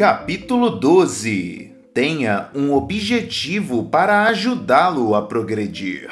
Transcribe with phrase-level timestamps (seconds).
[0.00, 6.08] Capítulo 12 Tenha um objetivo para ajudá-lo a progredir.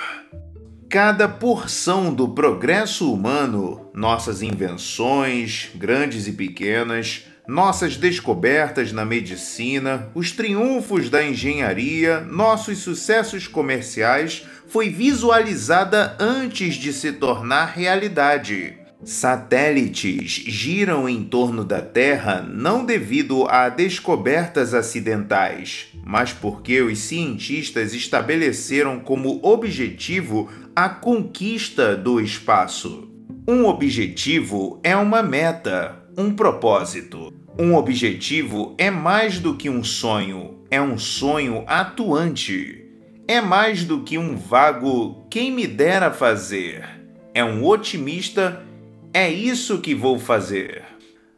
[0.90, 10.33] Cada porção do progresso humano, nossas invenções, grandes e pequenas, nossas descobertas na medicina, os
[10.33, 18.77] triunfos da engenharia, nossos sucessos comerciais, foi visualizada antes de se tornar realidade.
[19.05, 27.95] Satélites giram em torno da Terra não devido a descobertas acidentais, mas porque os cientistas
[27.95, 33.09] estabeleceram como objetivo a conquista do espaço.
[33.47, 37.33] Um objetivo é uma meta, um propósito.
[37.57, 42.85] Um objetivo é mais do que um sonho, é um sonho atuante.
[43.29, 46.85] É mais do que um vago quem me dera fazer.
[47.33, 48.65] É um otimista
[49.12, 50.85] é isso que vou fazer.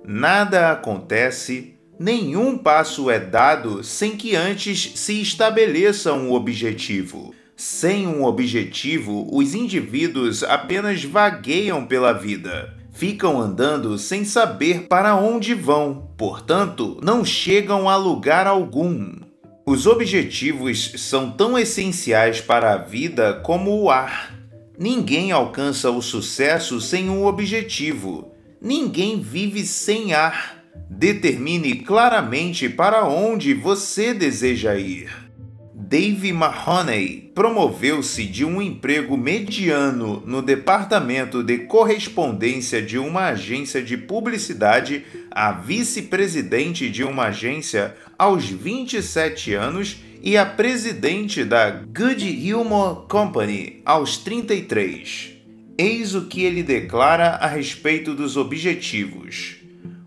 [0.04, 7.34] Nada acontece, nenhum passo é dado sem que antes se estabeleça um objetivo.
[7.56, 12.74] Sem um objetivo, os indivíduos apenas vagueiam pela vida.
[12.92, 19.12] Ficam andando sem saber para onde vão, portanto, não chegam a lugar algum.
[19.66, 24.29] Os objetivos são tão essenciais para a vida como o ar.
[24.80, 28.32] Ninguém alcança o sucesso sem um objetivo.
[28.58, 30.64] Ninguém vive sem ar.
[30.88, 35.29] Determine claramente para onde você deseja ir.
[35.90, 43.96] Dave Mahoney promoveu-se de um emprego mediano no departamento de correspondência de uma agência de
[43.96, 53.08] publicidade a vice-presidente de uma agência aos 27 anos e a presidente da Good Humor
[53.08, 55.32] Company aos 33.
[55.76, 59.59] Eis o que ele declara a respeito dos objetivos.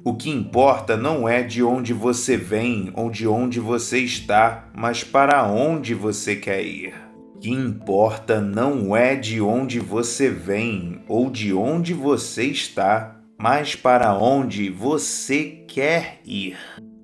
[0.06, 5.02] O que importa não é de onde você vem ou de onde você está, mas
[5.02, 6.94] para onde você quer ir.
[7.34, 13.76] O que importa não é de onde você vem ou de onde você está, mas
[13.76, 16.58] para onde você quer ir.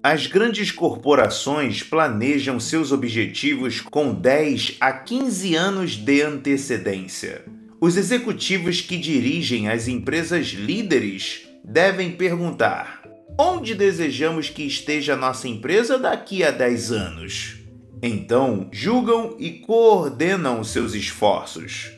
[0.03, 7.45] As grandes corporações planejam seus objetivos com 10 a 15 anos de antecedência.
[7.79, 13.01] Os executivos que dirigem as empresas líderes devem perguntar:
[13.37, 17.57] onde desejamos que esteja nossa empresa daqui a 10 anos?
[18.01, 21.91] Então, julgam e coordenam seus esforços.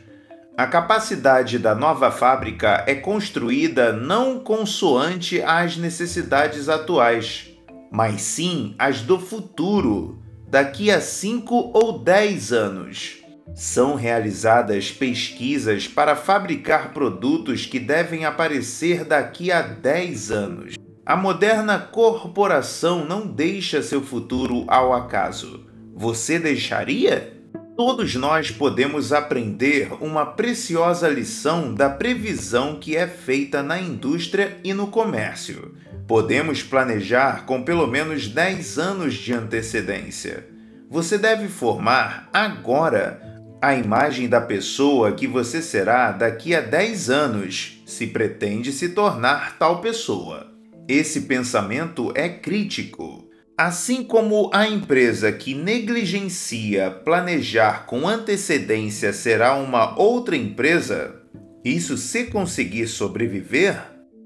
[0.57, 7.51] A capacidade da nova fábrica é construída não consoante às necessidades atuais
[7.91, 13.20] mas sim as do futuro, daqui a 5 ou 10 anos.
[13.53, 20.75] São realizadas pesquisas para fabricar produtos que devem aparecer daqui a 10 anos.
[21.05, 25.65] A moderna corporação não deixa seu futuro ao acaso.
[25.93, 27.41] Você deixaria?
[27.75, 34.73] Todos nós podemos aprender uma preciosa lição da previsão que é feita na indústria e
[34.73, 35.75] no comércio.
[36.07, 40.47] Podemos planejar com pelo menos 10 anos de antecedência.
[40.89, 43.30] Você deve formar agora
[43.61, 49.59] a imagem da pessoa que você será daqui a 10 anos, se pretende se tornar
[49.59, 50.51] tal pessoa.
[50.87, 53.29] Esse pensamento é crítico.
[53.55, 61.21] Assim como a empresa que negligencia planejar com antecedência será uma outra empresa,
[61.63, 63.79] isso se conseguir sobreviver,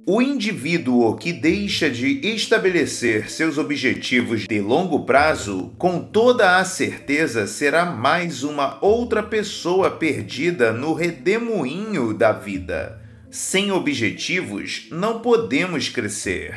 [0.07, 7.47] o indivíduo que deixa de estabelecer seus objetivos de longo prazo, com toda a certeza
[7.47, 13.01] será mais uma outra pessoa perdida no redemoinho da vida.
[13.31, 16.55] Sem objetivos, não podemos crescer.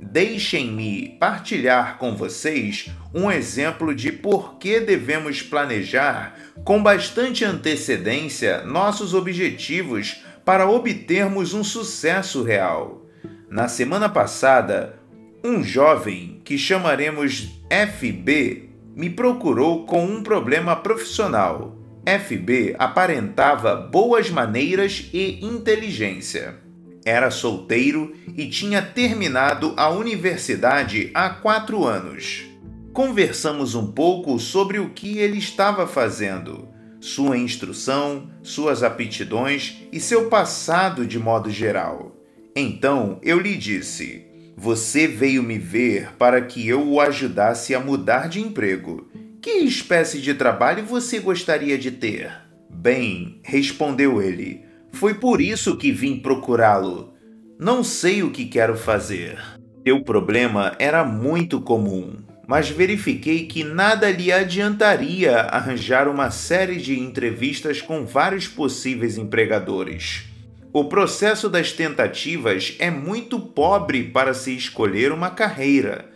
[0.00, 9.14] Deixem-me partilhar com vocês um exemplo de por que devemos planejar com bastante antecedência nossos
[9.14, 13.04] objetivos para obtermos um sucesso real.
[13.50, 14.98] Na semana passada,
[15.44, 21.76] um jovem que chamaremos FB me procurou com um problema profissional.
[22.06, 26.56] FB aparentava boas maneiras e inteligência.
[27.04, 32.46] Era solteiro e tinha terminado a universidade há quatro anos.
[32.94, 36.67] Conversamos um pouco sobre o que ele estava fazendo,
[37.00, 42.16] sua instrução, suas aptidões e seu passado de modo geral.
[42.54, 48.28] Então eu lhe disse: Você veio me ver para que eu o ajudasse a mudar
[48.28, 49.08] de emprego.
[49.40, 52.32] Que espécie de trabalho você gostaria de ter?
[52.68, 57.14] Bem, respondeu ele foi por isso que vim procurá-lo.
[57.58, 59.38] Não sei o que quero fazer.
[59.86, 62.16] Seu problema era muito comum,
[62.48, 70.24] mas verifiquei que nada lhe adiantaria arranjar uma série de entrevistas com vários possíveis empregadores.
[70.72, 76.10] O processo das tentativas é muito pobre para se escolher uma carreira.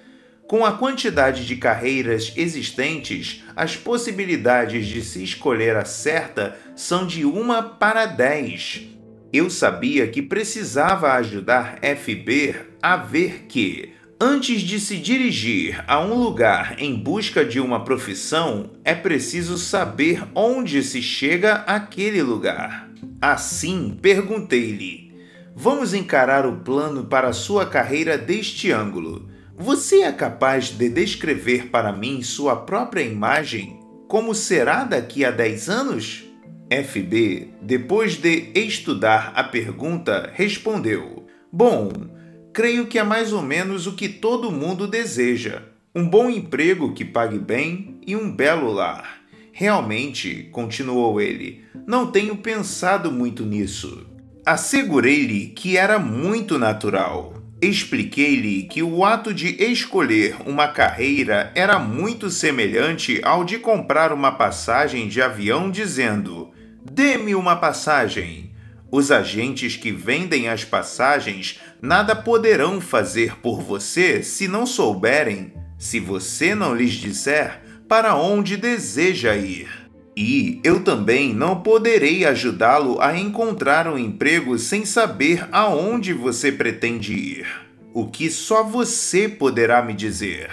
[0.46, 7.26] Com a quantidade de carreiras existentes, as possibilidades de se escolher a certa são de
[7.26, 8.87] uma para dez.
[9.31, 16.14] Eu sabia que precisava ajudar FB a ver que, antes de se dirigir a um
[16.14, 22.88] lugar em busca de uma profissão, é preciso saber onde se chega àquele lugar.
[23.20, 25.12] Assim, perguntei-lhe:
[25.56, 29.28] Vamos encarar o plano para sua carreira deste ângulo.
[29.58, 33.80] Você é capaz de descrever para mim sua própria imagem?
[34.06, 36.25] Como será daqui a 10 anos?
[36.70, 42.12] FB, depois de estudar a pergunta, respondeu: Bom,
[42.52, 45.62] creio que é mais ou menos o que todo mundo deseja:
[45.94, 49.20] um bom emprego que pague bem e um belo lar.
[49.52, 54.06] Realmente, continuou ele, não tenho pensado muito nisso.
[54.44, 57.34] Assegurei-lhe que era muito natural.
[57.60, 64.32] Expliquei-lhe que o ato de escolher uma carreira era muito semelhante ao de comprar uma
[64.32, 66.50] passagem de avião dizendo:
[66.90, 68.50] Dê-me uma passagem.
[68.90, 75.99] Os agentes que vendem as passagens nada poderão fazer por você se não souberem, se
[75.99, 79.69] você não lhes disser para onde deseja ir.
[80.17, 87.12] E eu também não poderei ajudá-lo a encontrar um emprego sem saber aonde você pretende
[87.12, 87.46] ir.
[87.93, 90.50] O que só você poderá me dizer.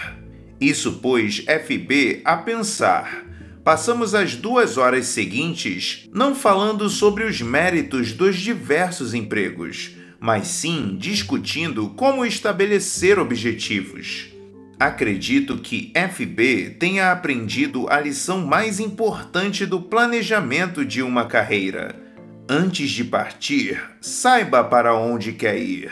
[0.60, 3.30] Isso pôs FB a pensar
[3.70, 10.96] passamos as duas horas seguintes não falando sobre os méritos dos diversos empregos, mas sim
[10.98, 14.30] discutindo como estabelecer objetivos.
[14.80, 21.96] Acredito que FB tenha aprendido a lição mais importante do planejamento de uma carreira.
[22.48, 25.92] Antes de partir, saiba para onde quer ir.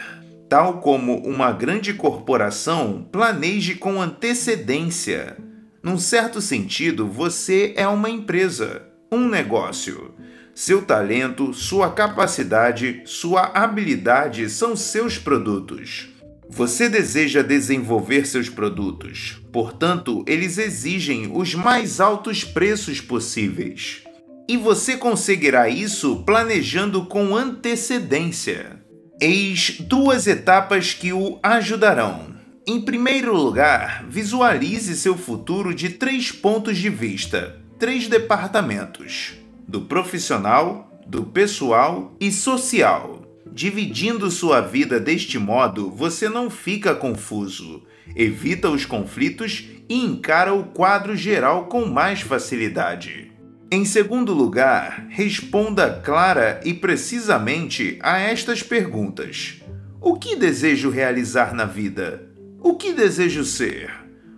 [0.50, 5.36] Tal como uma grande corporação, planeje com antecedência.
[5.84, 10.16] Num certo sentido, você é uma empresa, um negócio.
[10.60, 16.08] Seu talento, sua capacidade, sua habilidade são seus produtos.
[16.50, 24.02] Você deseja desenvolver seus produtos, portanto, eles exigem os mais altos preços possíveis.
[24.50, 28.82] E você conseguirá isso planejando com antecedência.
[29.22, 32.36] Eis duas etapas que o ajudarão.
[32.66, 39.36] Em primeiro lugar, visualize seu futuro de três pontos de vista, três departamentos:
[39.68, 43.22] do profissional, do pessoal e social.
[43.52, 47.84] Dividindo sua vida deste modo, você não fica confuso,
[48.16, 53.32] evita os conflitos e encara o quadro geral com mais facilidade.
[53.70, 59.62] Em segundo lugar, responda clara e precisamente a estas perguntas:
[60.00, 62.30] O que desejo realizar na vida?
[62.62, 63.92] O que desejo ser?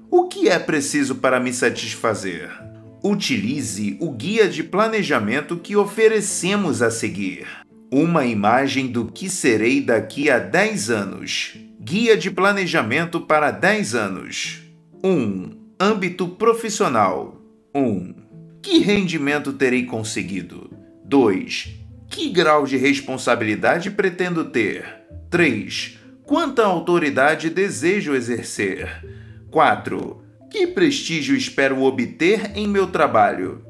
[0.09, 2.68] O que é preciso para me satisfazer?
[3.03, 7.47] Utilize o guia de planejamento que oferecemos a seguir.
[7.91, 11.57] Uma imagem do que serei daqui a 10 anos.
[11.79, 14.61] Guia de planejamento para 10 anos.
[15.03, 15.09] 1.
[15.09, 17.41] Um, âmbito profissional.
[17.73, 17.81] 1.
[17.81, 18.15] Um,
[18.61, 20.69] que rendimento terei conseguido?
[21.05, 21.69] 2.
[22.09, 24.85] Que grau de responsabilidade pretendo ter?
[25.29, 28.87] 3 Quanta autoridade desejo exercer?
[29.49, 30.21] 4.
[30.49, 33.63] Que prestígio espero obter em meu trabalho?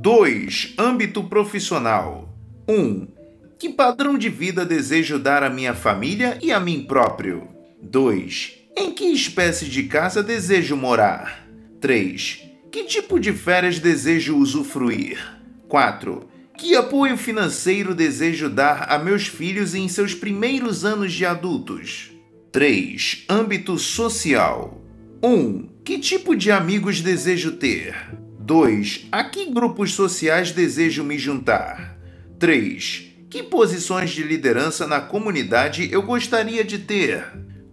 [0.00, 0.74] 2.
[0.78, 2.34] Âmbito profissional.
[2.66, 3.06] 1.
[3.58, 7.48] Que padrão de vida desejo dar à minha família e a mim próprio?
[7.82, 8.54] 2.
[8.74, 11.46] Em que espécie de casa desejo morar?
[11.82, 12.48] 3.
[12.70, 15.18] Que tipo de férias desejo usufruir?
[15.68, 16.26] 4.
[16.56, 22.10] Que apoio financeiro desejo dar a meus filhos em seus primeiros anos de adultos?
[22.50, 23.26] 3.
[23.28, 24.80] Âmbito social.
[25.22, 25.71] 1.
[25.84, 27.96] Que tipo de amigos desejo ter?
[28.38, 29.08] 2.
[29.10, 31.98] A que grupos sociais desejo me juntar?
[32.38, 33.08] 3.
[33.28, 37.24] Que posições de liderança na comunidade eu gostaria de ter?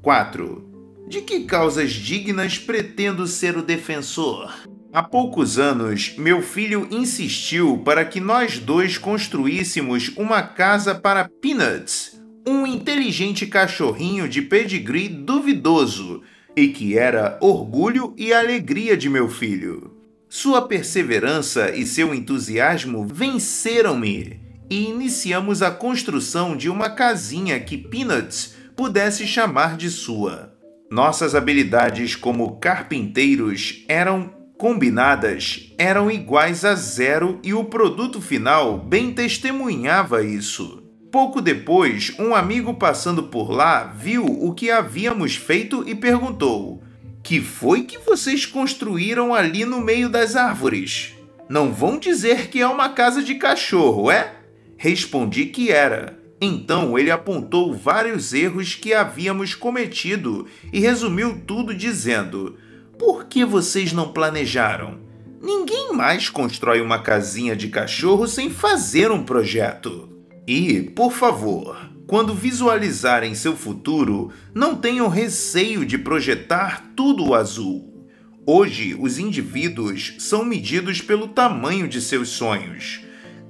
[0.01, 1.05] 4.
[1.07, 4.55] De que causas dignas pretendo ser o defensor?
[4.91, 12.19] Há poucos anos, meu filho insistiu para que nós dois construíssemos uma casa para Peanuts,
[12.47, 16.23] um inteligente cachorrinho de pedigree duvidoso
[16.55, 19.95] e que era orgulho e alegria de meu filho.
[20.27, 24.39] Sua perseverança e seu entusiasmo venceram-me
[24.69, 30.53] e iniciamos a construção de uma casinha que Peanuts pudesse chamar de sua.
[30.91, 39.13] Nossas habilidades como carpinteiros eram combinadas, eram iguais a zero e o produto final bem
[39.13, 40.78] testemunhava isso.
[41.11, 46.83] Pouco depois, um amigo passando por lá viu o que havíamos feito e perguntou:
[47.23, 51.15] Que foi que vocês construíram ali no meio das árvores?
[51.49, 54.35] Não vão dizer que é uma casa de cachorro, é?
[54.77, 56.19] Respondi que era.
[56.39, 62.55] Então ele apontou vários erros que havíamos cometido e resumiu tudo dizendo:
[62.99, 64.99] Por que vocês não planejaram?
[65.41, 70.08] Ninguém mais constrói uma casinha de cachorro sem fazer um projeto.
[70.51, 71.77] E, por favor,
[72.07, 78.09] quando visualizarem seu futuro, não tenham receio de projetar tudo azul.
[78.47, 83.01] Hoje, os indivíduos são medidos pelo tamanho de seus sonhos.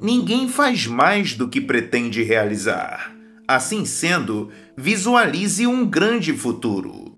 [0.01, 3.15] Ninguém faz mais do que pretende realizar.
[3.47, 7.17] Assim sendo, visualize um grande futuro.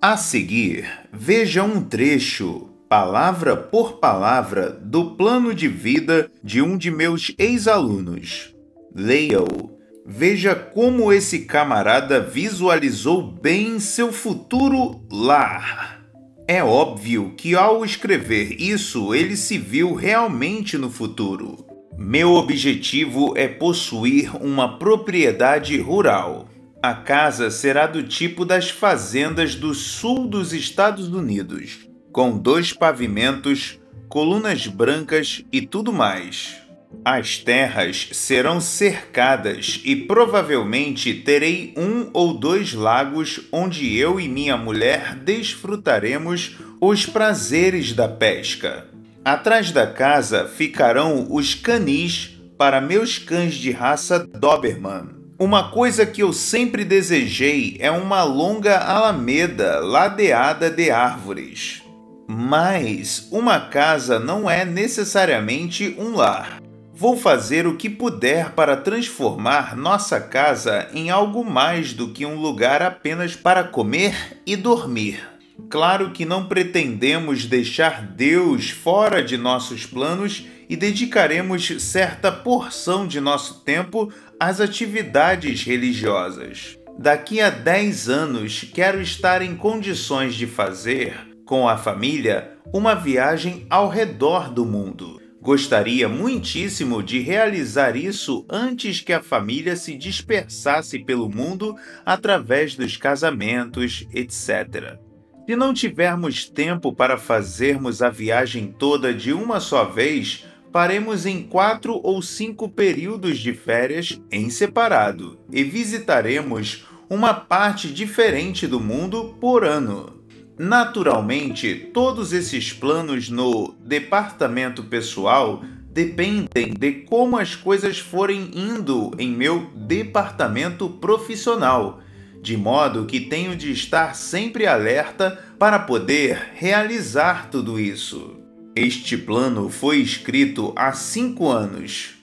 [0.00, 6.90] A seguir, veja um trecho, palavra por palavra, do plano de vida de um de
[6.90, 8.56] meus ex-alunos.
[8.98, 9.78] Leia-o.
[10.04, 16.02] Veja como esse camarada visualizou bem seu futuro lar.
[16.48, 21.64] É óbvio que ao escrever isso ele se viu realmente no futuro.
[21.96, 26.48] Meu objetivo é possuir uma propriedade rural.
[26.82, 33.78] A casa será do tipo das fazendas do sul dos Estados Unidos, com dois pavimentos,
[34.08, 36.67] colunas brancas e tudo mais.
[37.04, 44.56] As terras serão cercadas e provavelmente terei um ou dois lagos onde eu e minha
[44.56, 48.88] mulher desfrutaremos os prazeres da pesca.
[49.24, 55.10] Atrás da casa ficarão os canis para meus cães de raça Doberman.
[55.38, 61.82] Uma coisa que eu sempre desejei é uma longa alameda ladeada de árvores.
[62.26, 66.58] Mas uma casa não é necessariamente um lar.
[67.00, 72.34] Vou fazer o que puder para transformar nossa casa em algo mais do que um
[72.34, 75.22] lugar apenas para comer e dormir.
[75.70, 83.20] Claro que não pretendemos deixar Deus fora de nossos planos e dedicaremos certa porção de
[83.20, 86.76] nosso tempo às atividades religiosas.
[86.98, 91.14] Daqui a 10 anos, quero estar em condições de fazer,
[91.46, 99.00] com a família, uma viagem ao redor do mundo Gostaria muitíssimo de realizar isso antes
[99.00, 104.98] que a família se dispersasse pelo mundo através dos casamentos, etc.
[105.46, 111.42] Se não tivermos tempo para fazermos a viagem toda de uma só vez, faremos em
[111.42, 119.36] quatro ou cinco períodos de férias em separado e visitaremos uma parte diferente do mundo
[119.40, 120.17] por ano.
[120.58, 125.62] Naturalmente, todos esses planos no departamento pessoal
[125.92, 132.00] dependem de como as coisas forem indo em meu departamento profissional,
[132.42, 138.36] de modo que tenho de estar sempre alerta para poder realizar tudo isso.
[138.74, 142.16] Este plano foi escrito há cinco anos.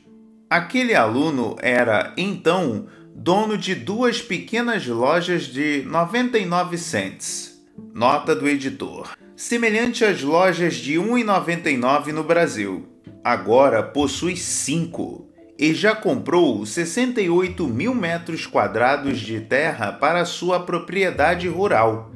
[0.49, 7.54] Aquele aluno era, então, dono de duas pequenas lojas de 99 cents
[7.93, 9.15] Nota do editor.
[9.35, 12.87] Semelhante às lojas de R$ 1,99 no Brasil.
[13.23, 21.47] Agora possui cinco e já comprou 68 mil metros quadrados de terra para sua propriedade
[21.47, 22.11] rural.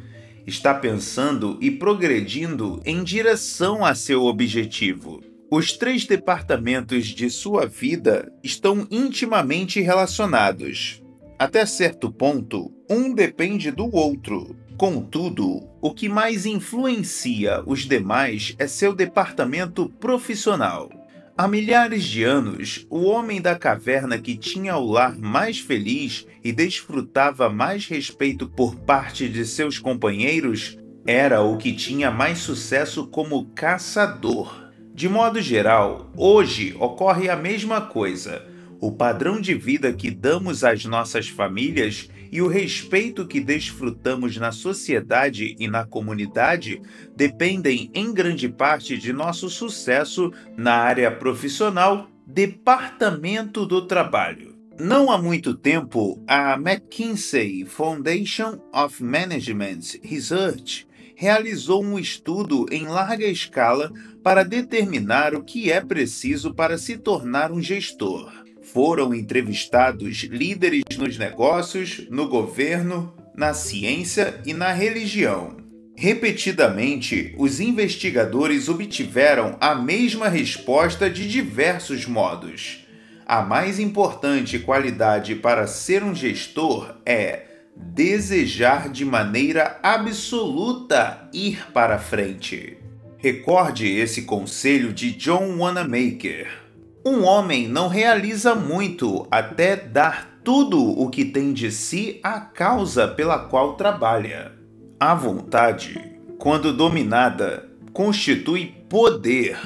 [0.45, 5.21] Está pensando e progredindo em direção a seu objetivo.
[5.51, 11.01] Os três departamentos de sua vida estão intimamente relacionados.
[11.39, 14.55] Até certo ponto, um depende do outro.
[14.79, 20.89] Contudo, o que mais influencia os demais é seu departamento profissional.
[21.37, 26.53] Há milhares de anos, o homem da caverna que tinha o lar mais feliz e
[26.53, 33.47] desfrutava mais respeito por parte de seus companheiros era o que tinha mais sucesso como
[33.47, 34.71] caçador.
[34.93, 38.47] De modo geral, hoje ocorre a mesma coisa.
[38.79, 44.51] O padrão de vida que damos às nossas famílias e o respeito que desfrutamos na
[44.51, 46.81] sociedade e na comunidade
[47.15, 54.55] dependem em grande parte de nosso sucesso na área profissional, departamento do trabalho.
[54.79, 63.25] Não há muito tempo, a McKinsey Foundation of Management Research realizou um estudo em larga
[63.25, 63.91] escala
[64.23, 68.31] para determinar o que é preciso para se tornar um gestor
[68.73, 75.57] foram entrevistados líderes nos negócios, no governo, na ciência e na religião.
[75.95, 82.85] Repetidamente, os investigadores obtiveram a mesma resposta de diversos modos.
[83.25, 87.45] A mais importante qualidade para ser um gestor é
[87.75, 92.77] desejar de maneira absoluta ir para frente.
[93.17, 96.68] Recorde esse conselho de John Wanamaker.
[97.05, 103.07] Um homem não realiza muito até dar tudo o que tem de si à causa
[103.07, 104.51] pela qual trabalha.
[104.99, 109.57] A vontade, quando dominada, constitui poder.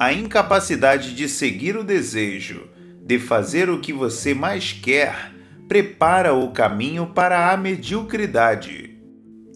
[0.00, 2.68] A incapacidade de seguir o desejo,
[3.04, 5.32] de fazer o que você mais quer,
[5.68, 8.87] prepara o caminho para a mediocridade.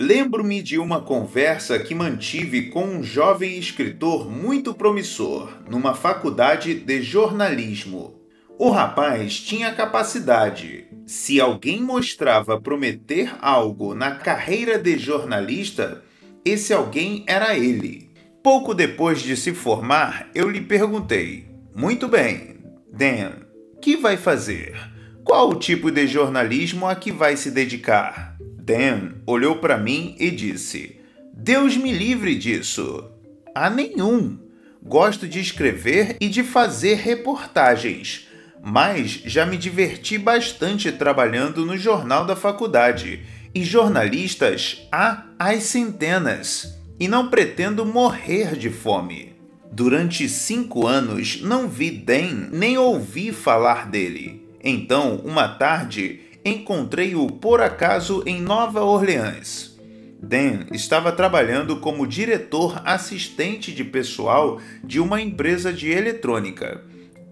[0.04, 7.00] Lembro-me de uma conversa que mantive com um jovem escritor muito promissor numa faculdade de
[7.00, 8.20] jornalismo.
[8.58, 10.88] O rapaz tinha capacidade.
[11.06, 16.02] Se alguém mostrava prometer algo na carreira de jornalista,
[16.44, 18.10] esse alguém era ele.
[18.42, 22.56] Pouco depois de se formar, eu lhe perguntei: Muito bem,
[22.92, 23.34] Dan,
[23.80, 24.91] que vai fazer?
[25.24, 28.36] Qual o tipo de jornalismo a que vai se dedicar?
[28.40, 31.00] Dan olhou para mim e disse:
[31.34, 33.10] Deus me livre disso.
[33.54, 34.38] A nenhum.
[34.82, 38.28] Gosto de escrever e de fazer reportagens
[38.62, 43.20] mas já me diverti bastante trabalhando no jornal da faculdade,
[43.52, 49.34] e jornalistas há às centenas, e não pretendo morrer de fome.
[49.72, 54.41] Durante cinco anos não vi Dan nem ouvi falar dele.
[54.62, 59.76] Então, uma tarde, encontrei-o por acaso em Nova Orleans.
[60.22, 66.80] Dan estava trabalhando como diretor assistente de pessoal de uma empresa de eletrônica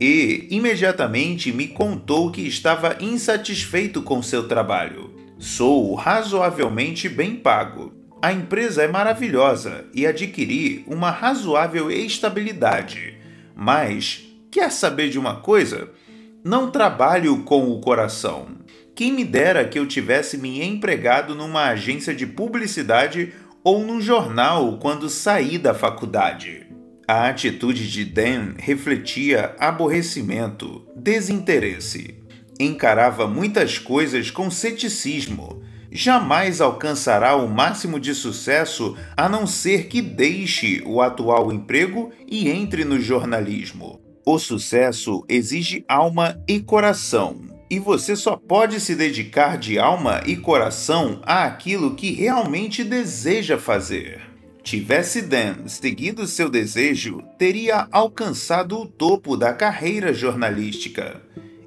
[0.01, 5.15] e imediatamente me contou que estava insatisfeito com seu trabalho.
[5.39, 7.93] Sou razoavelmente bem pago.
[8.23, 13.15] A empresa é maravilhosa e adquiri uma razoável estabilidade.
[13.55, 15.91] Mas, quer saber de uma coisa?
[16.43, 18.47] Não trabalho com o coração.
[18.97, 24.79] Quem me dera que eu tivesse me empregado numa agência de publicidade ou num jornal
[24.79, 26.67] quando saí da faculdade.
[27.07, 32.15] A atitude de Dan refletia aborrecimento, desinteresse.
[32.59, 35.63] Encarava muitas coisas com ceticismo.
[35.93, 42.49] Jamais alcançará o máximo de sucesso a não ser que deixe o atual emprego e
[42.49, 44.01] entre no jornalismo.
[44.25, 50.37] O sucesso exige alma e coração, e você só pode se dedicar de alma e
[50.37, 54.21] coração àquilo que realmente deseja fazer.
[54.63, 61.23] Tivesse Dan seguido seu desejo, teria alcançado o topo da carreira jornalística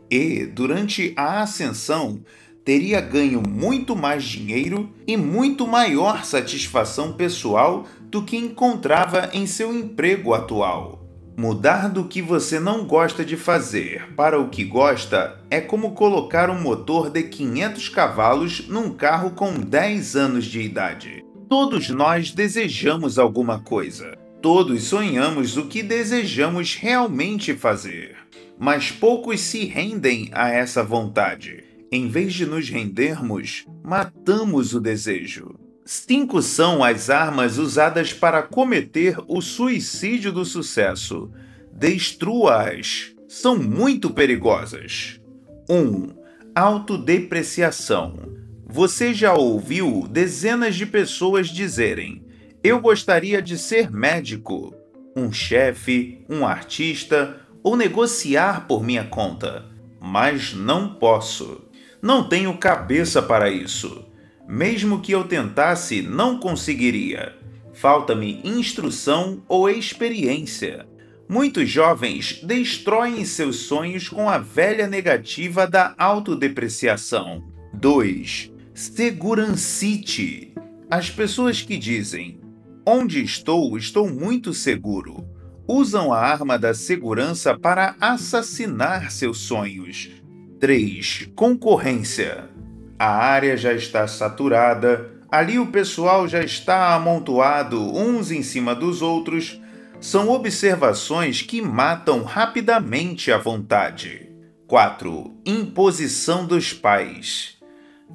[0.10, 2.22] e, durante a ascensão,
[2.64, 9.74] teria ganho muito mais dinheiro e muito maior satisfação pessoal do que encontrava em seu
[9.74, 11.03] emprego atual.
[11.36, 16.50] Mudar do que você não gosta de fazer para o que gosta é como colocar
[16.50, 21.26] um motor de 500 cavalos num carro com 10 anos de idade.
[21.50, 24.16] Todos nós desejamos alguma coisa.
[24.42, 28.16] Todos sonhamos o que desejamos realmente fazer.
[28.60, 31.64] Mas poucos se rendem a essa vontade.
[31.92, 35.63] Em vez de nos rendermos, matamos o desejo.
[35.86, 41.32] Cinco são as armas usadas para cometer o suicídio do sucesso.
[41.72, 43.14] Destrua-as.
[43.28, 45.20] São muito perigosas.
[45.70, 45.76] 1.
[45.76, 46.10] Um,
[46.56, 48.34] autodepreciação
[48.76, 52.26] você já ouviu dezenas de pessoas dizerem:
[52.64, 54.74] Eu gostaria de ser médico,
[55.16, 59.66] um chefe, um artista ou negociar por minha conta,
[60.02, 61.62] mas não posso.
[62.02, 64.06] Não tenho cabeça para isso.
[64.48, 67.36] Mesmo que eu tentasse, não conseguiria.
[67.74, 70.86] Falta-me instrução ou experiência.
[71.28, 77.44] Muitos jovens destroem seus sonhos com a velha negativa da autodepreciação.
[77.74, 80.54] 2 segurancite.
[80.90, 82.40] As pessoas que dizem
[82.86, 85.26] onde estou, estou muito seguro,
[85.68, 90.10] usam a arma da segurança para assassinar seus sonhos.
[90.60, 91.30] 3.
[91.36, 92.50] Concorrência.
[93.04, 99.02] A área já está saturada, ali o pessoal já está amontoado uns em cima dos
[99.02, 99.60] outros.
[100.00, 104.30] São observações que matam rapidamente a vontade.
[104.68, 105.36] 4.
[105.46, 107.58] Imposição dos pais.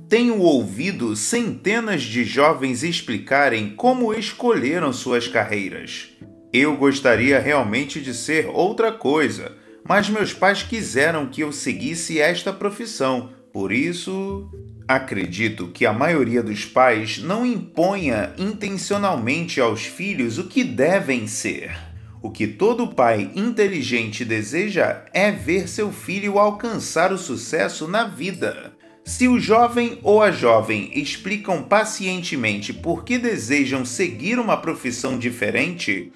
[0.08, 6.16] Tenho ouvido centenas de jovens explicarem como escolheram suas carreiras.
[6.50, 9.52] Eu gostaria realmente de ser outra coisa,
[9.86, 13.36] mas meus pais quiseram que eu seguisse esta profissão.
[13.58, 14.48] Por isso,
[14.86, 21.76] Acredito que a maioria dos pais não imponha intencionalmente aos filhos o que devem ser.
[22.22, 28.72] O que todo pai inteligente deseja é ver seu filho alcançar o sucesso na vida.
[29.04, 36.10] Se o jovem ou a jovem explicam pacientemente por que desejam seguir uma profissão diferente,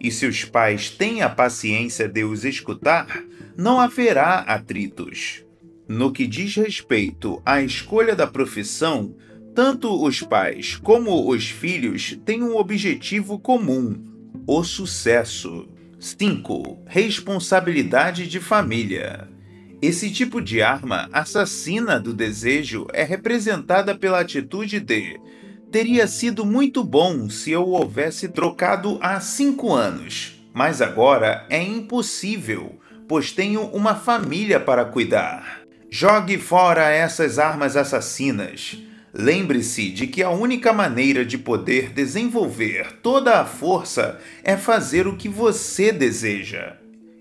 [0.00, 3.22] e se os pais têm a paciência de os escutar,
[3.56, 5.45] não haverá atritos.
[5.88, 9.14] No que diz respeito à escolha da profissão,
[9.54, 14.02] tanto os pais como os filhos têm um objetivo comum:
[14.46, 15.68] o sucesso.
[15.98, 16.84] 5.
[16.86, 19.28] Responsabilidade de família.
[19.80, 25.18] Esse tipo de arma assassina do desejo é representada pela atitude de
[25.70, 32.78] teria sido muito bom se eu houvesse trocado há cinco anos, mas agora é impossível,
[33.08, 35.55] pois tenho uma família para cuidar.
[35.98, 38.76] Jogue fora essas armas assassinas.
[39.14, 45.16] Lembre-se de que a única maneira de poder desenvolver toda a força é fazer o
[45.16, 46.74] que você deseja.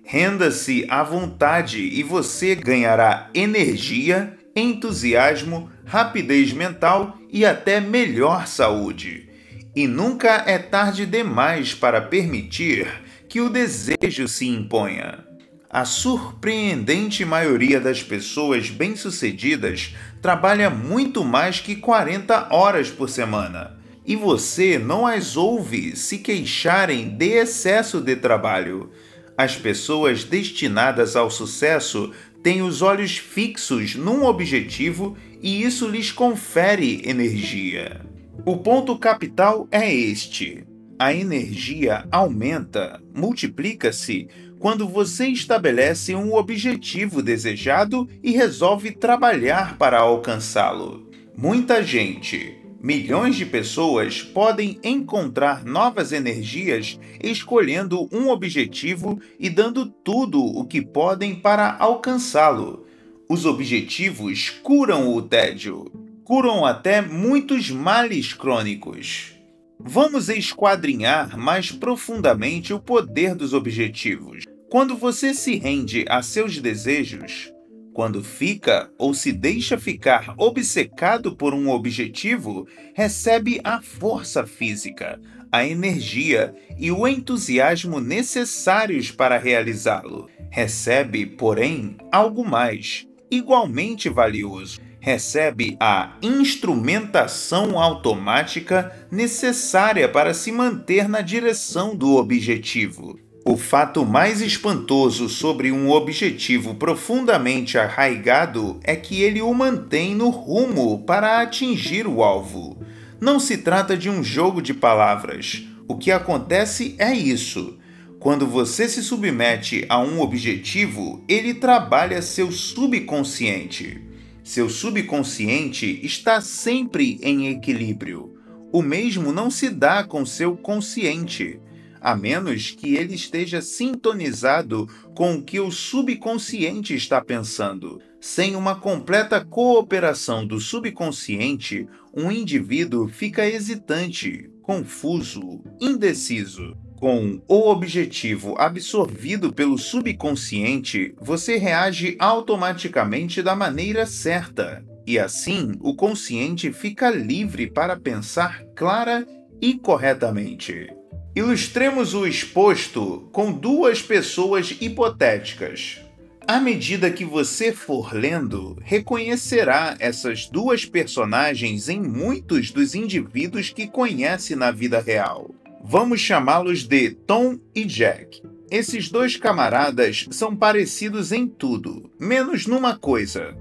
[0.03, 9.29] Renda-se à vontade e você ganhará energia, entusiasmo, rapidez mental e até melhor saúde.
[9.73, 12.87] E nunca é tarde demais para permitir
[13.29, 15.34] que o desejo se imponha.
[15.75, 23.77] A surpreendente maioria das pessoas bem-sucedidas trabalha muito mais que 40 horas por semana.
[24.05, 28.89] E você não as ouve se queixarem de excesso de trabalho.
[29.37, 37.01] As pessoas destinadas ao sucesso têm os olhos fixos num objetivo e isso lhes confere
[37.03, 37.99] energia.
[38.45, 40.65] O ponto capital é este:
[40.97, 51.09] a energia aumenta, multiplica-se quando você estabelece um objetivo desejado e resolve trabalhar para alcançá-lo.
[51.37, 60.41] Muita gente, milhões de pessoas podem encontrar novas energias escolhendo um objetivo e dando tudo
[60.43, 62.85] o que podem para alcançá-lo.
[63.27, 65.91] Os objetivos curam o tédio,
[66.23, 69.34] curam até muitos males crônicos.
[69.79, 74.43] Vamos esquadrinhar mais profundamente o poder dos objetivos.
[74.69, 77.51] Quando você se rende a seus desejos,
[77.93, 85.19] quando fica ou se deixa ficar obcecado por um objetivo, recebe a força física,
[85.51, 90.29] a energia e o entusiasmo necessários para realizá-lo.
[90.49, 101.21] Recebe, porém, algo mais, igualmente valioso recebe a instrumentação automática necessária para se manter na
[101.21, 103.19] direção do objetivo.
[103.45, 110.29] O fato mais espantoso sobre um objetivo profundamente arraigado é que ele o mantém no
[110.31, 112.75] rumo para atingir o alvo.
[113.21, 115.67] Não se trata de um jogo de palavras.
[115.87, 117.77] O que acontece é isso.
[118.19, 124.14] Quando você se submete a um objetivo, ele trabalha seu subconsciente.
[124.45, 128.37] Seu subconsciente está sempre em equilíbrio.
[128.71, 131.59] O mesmo não se dá com seu consciente,
[131.99, 137.99] a menos que ele esteja sintonizado com o que o subconsciente está pensando.
[138.21, 146.77] Sem uma completa cooperação do subconsciente, um indivíduo fica hesitante, confuso, indeciso.
[146.99, 155.93] Com o objetivo absorvido pelo subconsciente, você reage automaticamente da maneira certa, e assim o
[155.93, 159.27] consciente fica livre para pensar clara
[159.61, 160.87] e corretamente.
[161.35, 166.01] Ilustremos o exposto com duas pessoas hipotéticas.
[166.47, 173.87] À medida que você for lendo, reconhecerá essas duas personagens em muitos dos indivíduos que
[173.87, 175.49] conhece na vida real.
[175.87, 178.41] Vamos chamá-los de Tom e Jack.
[178.71, 183.55] Esses dois camaradas são parecidos em tudo, menos numa coisa.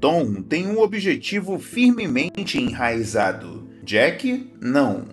[0.00, 3.68] Tom tem um objetivo firmemente enraizado.
[3.84, 5.04] Jack, não.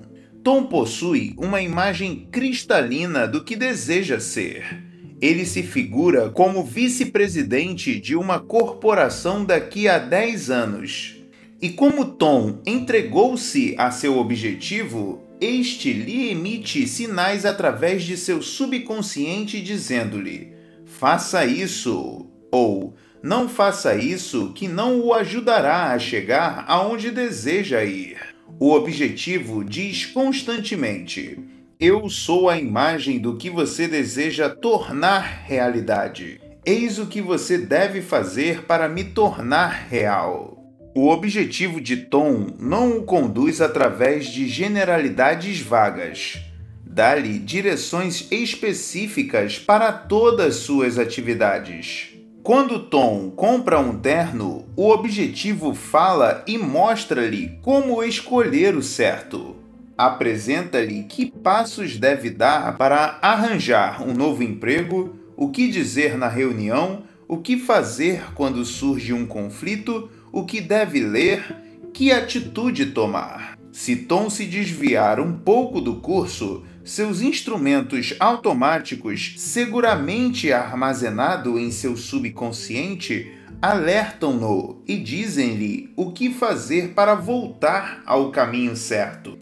[0.44, 4.84] Tom possui uma imagem cristalina do que deseja ser.
[5.22, 11.16] Ele se figura como vice-presidente de uma corporação daqui a 10 anos.
[11.62, 19.62] E como Tom entregou-se a seu objetivo, este lhe emite sinais através de seu subconsciente
[19.62, 20.54] dizendo-lhe:
[20.86, 28.18] faça isso, ou não faça isso, que não o ajudará a chegar aonde deseja ir.
[28.60, 31.40] O objetivo diz constantemente:
[31.80, 36.40] Eu sou a imagem do que você deseja tornar realidade.
[36.66, 40.55] Eis o que você deve fazer para me tornar real.
[40.98, 46.38] O objetivo de Tom não o conduz através de generalidades vagas.
[46.86, 52.16] Dá-lhe direções específicas para todas suas atividades.
[52.42, 59.58] Quando Tom compra um terno, o objetivo fala e mostra-lhe como escolher o certo.
[59.98, 67.04] Apresenta-lhe que passos deve dar para arranjar um novo emprego, o que dizer na reunião,
[67.28, 71.56] o que fazer quando surge um conflito, o que deve ler,
[71.94, 73.58] que atitude tomar.
[73.72, 81.96] Se Tom se desviar um pouco do curso, seus instrumentos automáticos, seguramente armazenado em seu
[81.96, 89.40] subconsciente, alertam-no e dizem-lhe o que fazer para voltar ao caminho certo.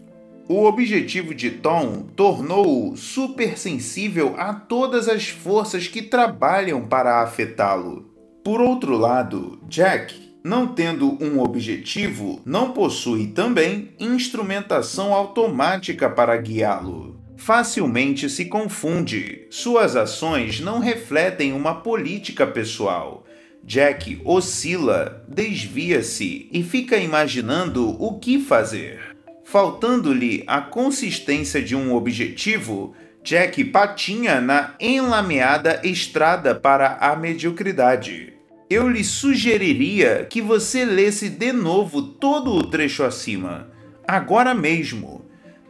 [0.48, 8.14] O objetivo de Tom tornou-o supersensível a todas as forças que trabalham para afetá-lo.
[8.44, 17.24] Por outro lado, Jack, não tendo um objetivo, não possui também instrumentação automática para guiá-lo
[17.36, 19.46] facilmente se confunde.
[19.50, 23.24] Suas ações não refletem uma política pessoal.
[23.62, 29.16] Jack oscila, desvia-se e fica imaginando o que fazer.
[29.44, 38.33] Faltando-lhe a consistência de um objetivo, Jack patinha na enlameada estrada para a mediocridade.
[38.68, 43.70] Eu lhe sugeriria que você lesse de novo todo o trecho acima,
[44.06, 45.24] agora mesmo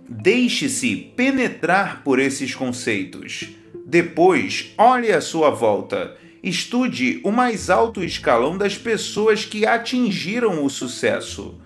[0.09, 3.49] Deixe-se penetrar por esses conceitos.
[3.87, 6.15] Depois, olhe à sua volta.
[6.43, 11.59] Estude o mais alto escalão das pessoas que atingiram o sucesso.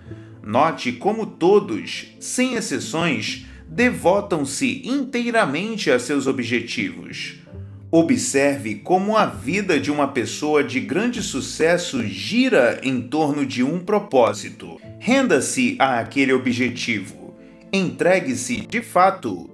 [0.42, 7.40] Note como todos, sem exceções, devotam-se inteiramente a seus objetivos.
[7.90, 13.80] Observe como a vida de uma pessoa de grande sucesso gira em torno de um
[13.80, 14.78] propósito.
[14.98, 17.34] Renda-se a aquele objetivo.
[17.72, 19.48] Entregue-se de fato.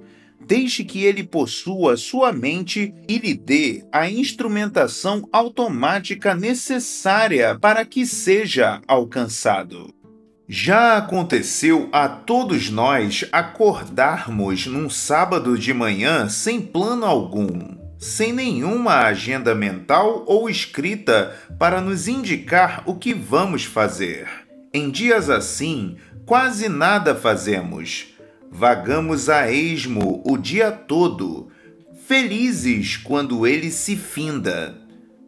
[0.44, 8.04] Deixe que ele possua sua mente e lhe dê a instrumentação automática necessária para que
[8.04, 9.94] seja alcançado.
[10.46, 18.96] Já aconteceu a todos nós acordarmos num sábado de manhã sem plano algum, sem nenhuma
[18.96, 24.28] agenda mental ou escrita para nos indicar o que vamos fazer.
[24.74, 28.08] Em dias assim, quase nada fazemos.
[28.52, 31.48] Vagamos a esmo o dia todo,
[32.06, 34.76] felizes quando ele se finda.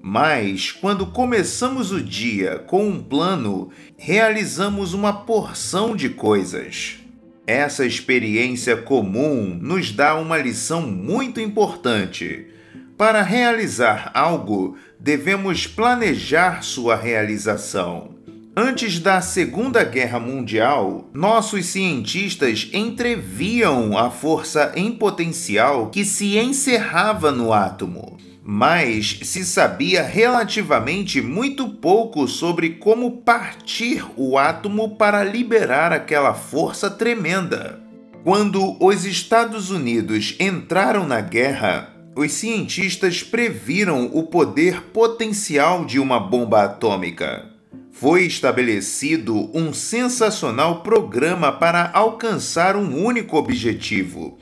[0.03, 6.99] Mas, quando começamos o dia com um plano, realizamos uma porção de coisas.
[7.47, 12.55] Essa experiência comum nos dá uma lição muito importante.
[12.97, 18.17] Para realizar algo, devemos planejar sua realização.
[18.57, 27.31] Antes da Segunda Guerra Mundial, nossos cientistas entreviam a força em potencial que se encerrava
[27.31, 35.93] no átomo, mas se sabia relativamente muito pouco sobre como partir o átomo para liberar
[35.93, 37.79] aquela força tremenda.
[38.25, 46.19] Quando os Estados Unidos entraram na guerra, os cientistas previram o poder potencial de uma
[46.19, 47.57] bomba atômica
[47.99, 54.39] foi estabelecido um sensacional programa para alcançar um único objetivo: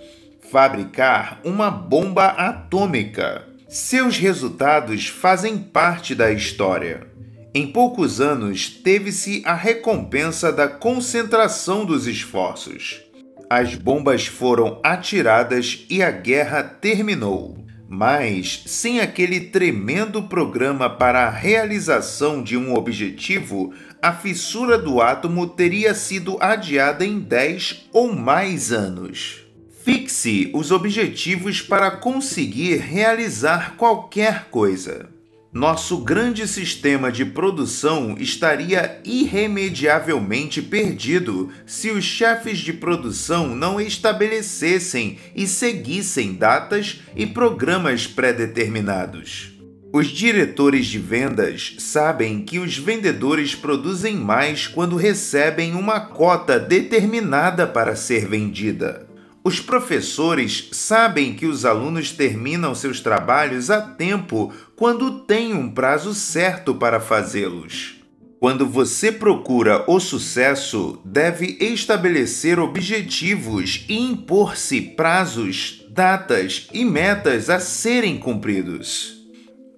[0.50, 3.46] fabricar uma bomba atômica.
[3.68, 7.06] Seus resultados fazem parte da história.
[7.54, 13.00] Em poucos anos, teve-se a recompensa da concentração dos esforços.
[13.48, 17.63] As bombas foram atiradas e a guerra terminou.
[17.96, 25.46] Mas, sem aquele tremendo programa para a realização de um objetivo, a fissura do átomo
[25.46, 29.44] teria sido adiada em 10 ou mais anos.
[29.84, 35.13] Fixe os objetivos para conseguir realizar qualquer coisa
[35.54, 45.16] nosso grande sistema de produção estaria irremediavelmente perdido se os chefes de produção não estabelecessem
[45.32, 49.52] e seguissem datas e programas pré-determinados.
[49.92, 57.64] Os diretores de vendas sabem que os vendedores produzem mais quando recebem uma cota determinada
[57.64, 59.06] para ser vendida.
[59.46, 66.14] Os professores sabem que os alunos terminam seus trabalhos a tempo quando têm um prazo
[66.14, 68.00] certo para fazê-los.
[68.40, 77.58] Quando você procura o sucesso, deve estabelecer objetivos e impor-se prazos, datas e metas a
[77.58, 79.14] serem cumpridos.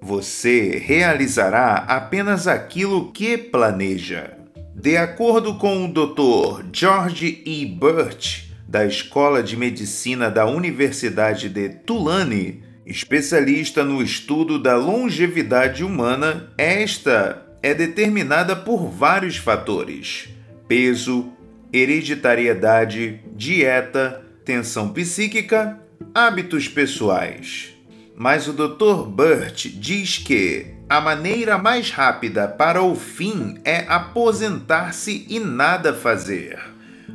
[0.01, 4.37] Você realizará apenas aquilo que planeja.
[4.75, 6.65] De acordo com o Dr.
[6.73, 7.65] George E.
[7.67, 16.53] Burt, da Escola de Medicina da Universidade de Tulane, especialista no estudo da longevidade humana,
[16.57, 20.29] esta é determinada por vários fatores:
[20.69, 21.33] peso,
[21.73, 25.81] hereditariedade, dieta, tensão psíquica,
[26.15, 27.75] hábitos pessoais.
[28.15, 29.09] Mas o Dr.
[29.09, 36.59] Burt diz que a maneira mais rápida para o fim é aposentar-se e nada fazer.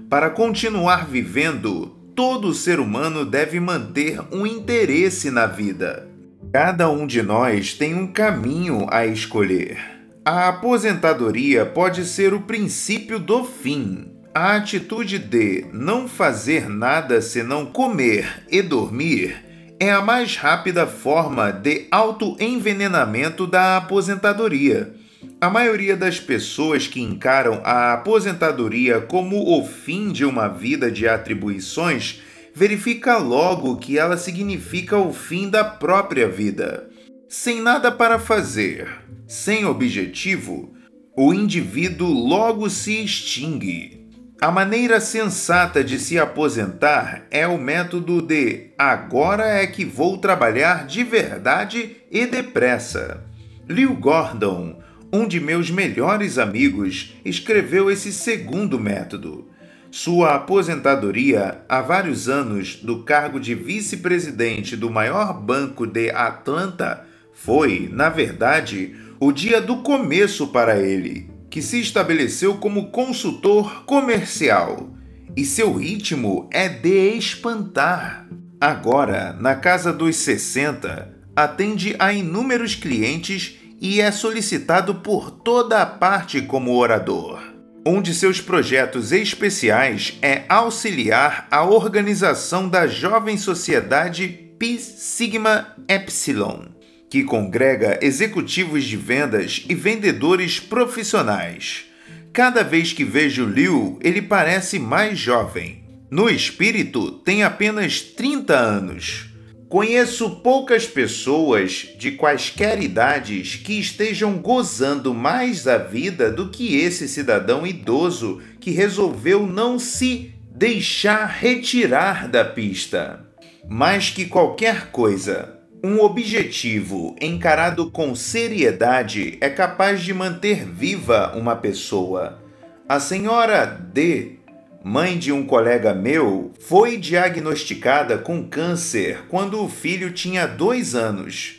[0.10, 6.08] Para continuar vivendo, todo ser humano deve manter um interesse na vida.
[6.54, 9.78] Cada um de nós tem um caminho a escolher.
[10.26, 14.12] A aposentadoria pode ser o princípio do fim.
[14.34, 21.52] A atitude de não fazer nada senão comer e dormir é a mais rápida forma
[21.52, 24.93] de autoenvenenamento da aposentadoria.
[25.41, 31.08] A maioria das pessoas que encaram a aposentadoria como o fim de uma vida de
[31.08, 32.21] atribuições
[32.54, 36.88] verifica logo que ela significa o fim da própria vida.
[37.27, 38.88] Sem nada para fazer,
[39.25, 40.75] sem objetivo,
[41.17, 44.08] o indivíduo logo se extingue.
[44.39, 50.86] A maneira sensata de se aposentar é o método de agora é que vou trabalhar
[50.86, 53.23] de verdade e depressa.
[53.67, 54.81] Leo Gordon,
[55.12, 59.47] um de meus melhores amigos, escreveu esse segundo método.
[59.89, 67.89] Sua aposentadoria há vários anos do cargo de vice-presidente do maior banco de Atlanta foi,
[67.91, 74.95] na verdade, o dia do começo para ele, que se estabeleceu como consultor comercial.
[75.36, 78.28] E seu ritmo é de espantar.
[78.60, 85.86] Agora, na casa dos 60, atende a inúmeros clientes e é solicitado por toda a
[85.88, 87.41] parte como orador.
[87.84, 94.28] Um de seus projetos especiais é auxiliar a organização da jovem sociedade
[94.60, 96.67] Pi Sigma Epsilon,
[97.10, 101.86] que congrega executivos de vendas e vendedores profissionais.
[102.32, 105.84] Cada vez que vejo Liu, ele parece mais jovem.
[106.12, 109.31] No espírito, tem apenas 30 anos
[109.71, 117.07] Conheço poucas pessoas de quaisquer idades que estejam gozando mais da vida do que esse
[117.07, 123.25] cidadão idoso que resolveu não se deixar retirar da pista.
[123.65, 131.55] Mais que qualquer coisa, um objetivo encarado com seriedade é capaz de manter viva uma
[131.55, 132.43] pessoa.
[132.89, 134.40] A senhora D
[134.84, 141.58] mãe de um colega meu, foi diagnosticada com câncer quando o filho tinha dois anos.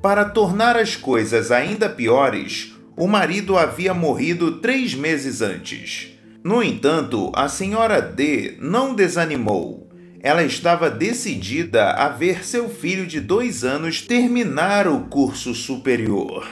[0.00, 6.18] Para tornar as coisas ainda piores, o marido havia morrido três meses antes.
[6.44, 9.88] No entanto, a senhora D não desanimou.
[10.22, 16.46] Ela estava decidida a ver seu filho de dois anos terminar o curso superior.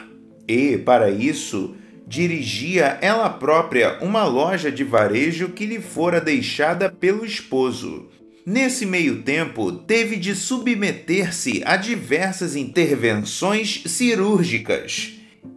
[0.48, 1.74] E, para isso,
[2.08, 8.06] dirigia ela própria uma loja de varejo que lhe fora deixada pelo esposo.
[8.46, 15.12] Nesse meio tempo, teve de submeter-se a diversas intervenções cirúrgicas.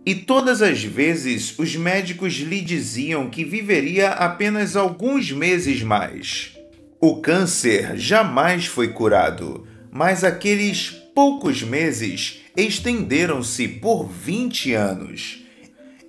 [0.05, 6.57] E todas as vezes os médicos lhe diziam que viveria apenas alguns meses mais.
[6.99, 15.40] O câncer jamais foi curado, mas aqueles poucos meses estenderam-se por 20 anos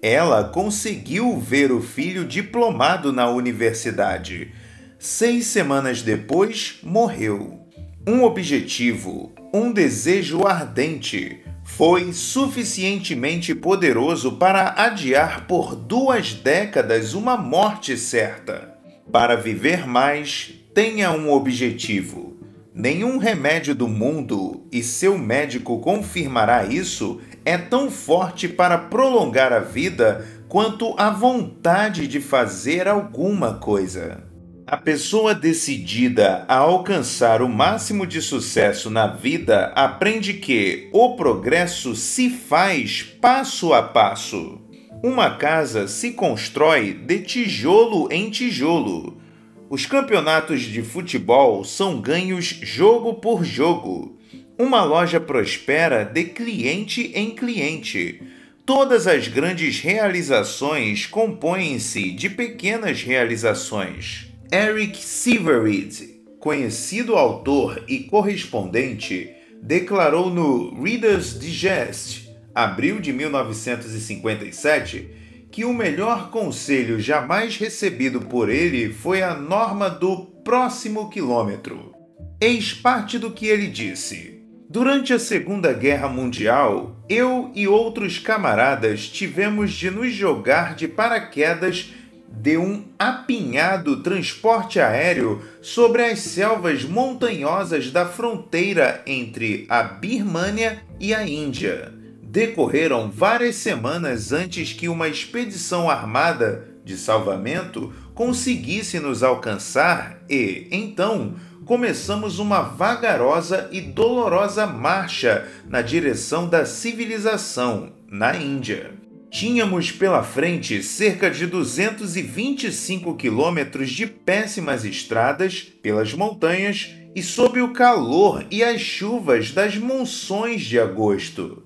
[0.02, 4.50] ela conseguiu ver o filho diplomado na universidade.
[4.98, 7.60] Seis semanas depois, morreu.
[8.04, 17.96] Um objetivo, um desejo ardente, foi suficientemente poderoso para adiar por duas décadas uma morte
[17.96, 18.76] certa.
[19.12, 22.36] Para viver mais, tenha um objetivo.
[22.74, 29.60] Nenhum remédio do mundo, e seu médico confirmará isso, é tão forte para prolongar a
[29.60, 34.24] vida quanto a vontade de fazer alguma coisa.
[34.66, 41.96] A pessoa decidida a alcançar o máximo de sucesso na vida aprende que o progresso
[41.96, 44.60] se faz passo a passo.
[45.02, 49.20] Uma casa se constrói de tijolo em tijolo.
[49.68, 54.16] Os campeonatos de futebol são ganhos jogo por jogo.
[54.64, 58.22] Uma loja prospera de cliente em cliente.
[58.64, 64.32] Todas as grandes realizações compõem-se de pequenas realizações.
[64.52, 75.10] Eric Severid, conhecido autor e correspondente, declarou no Reader's Digest, abril de 1957,
[75.50, 81.92] que o melhor conselho jamais recebido por ele foi a norma do próximo quilômetro.
[82.40, 84.41] Eis parte do que ele disse.
[84.72, 91.92] Durante a Segunda Guerra Mundial, eu e outros camaradas tivemos de nos jogar de paraquedas
[92.26, 101.12] de um apinhado transporte aéreo sobre as selvas montanhosas da fronteira entre a Birmânia e
[101.12, 101.92] a Índia.
[102.22, 111.34] Decorreram várias semanas antes que uma expedição armada de salvamento conseguisse nos alcançar e, então,
[111.72, 118.90] começamos uma vagarosa e dolorosa marcha na direção da civilização na Índia.
[119.30, 127.72] Tínhamos pela frente cerca de 225 quilômetros de péssimas estradas pelas montanhas e sob o
[127.72, 131.62] calor e as chuvas das monções de agosto.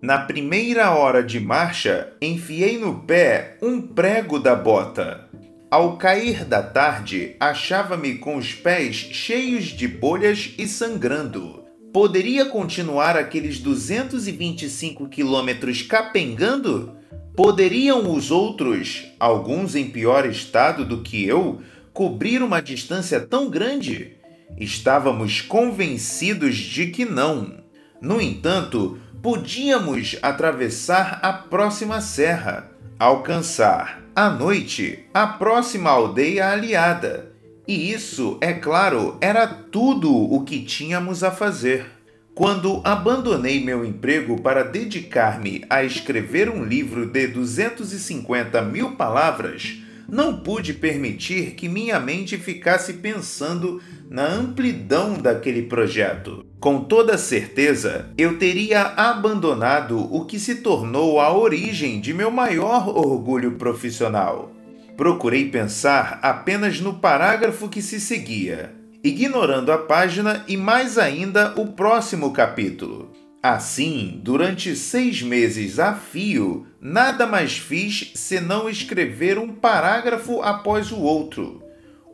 [0.00, 5.28] Na primeira hora de marcha, enfiei no pé um prego da bota.
[5.70, 11.62] Ao cair da tarde, achava-me com os pés cheios de bolhas e sangrando.
[11.92, 16.96] Poderia continuar aqueles 225 quilômetros capengando?
[17.36, 21.60] Poderiam os outros, alguns em pior estado do que eu,
[21.92, 24.16] cobrir uma distância tão grande?
[24.58, 27.62] Estávamos convencidos de que não.
[28.02, 37.32] No entanto, podíamos atravessar a próxima serra, alcançar, à noite, a próxima aldeia aliada.
[37.66, 41.86] E isso, é claro, era tudo o que tínhamos a fazer.
[42.34, 50.40] Quando abandonei meu emprego para dedicar-me a escrever um livro de 250 mil palavras, não
[50.40, 56.44] pude permitir que minha mente ficasse pensando na amplidão daquele projeto.
[56.60, 62.86] Com toda certeza, eu teria abandonado o que se tornou a origem de meu maior
[62.88, 64.52] orgulho profissional.
[64.96, 71.68] Procurei pensar apenas no parágrafo que se seguia ignorando a página e mais ainda o
[71.68, 73.10] próximo capítulo.
[73.42, 80.98] Assim, durante seis meses a fio, nada mais fiz senão escrever um parágrafo após o
[80.98, 81.62] outro.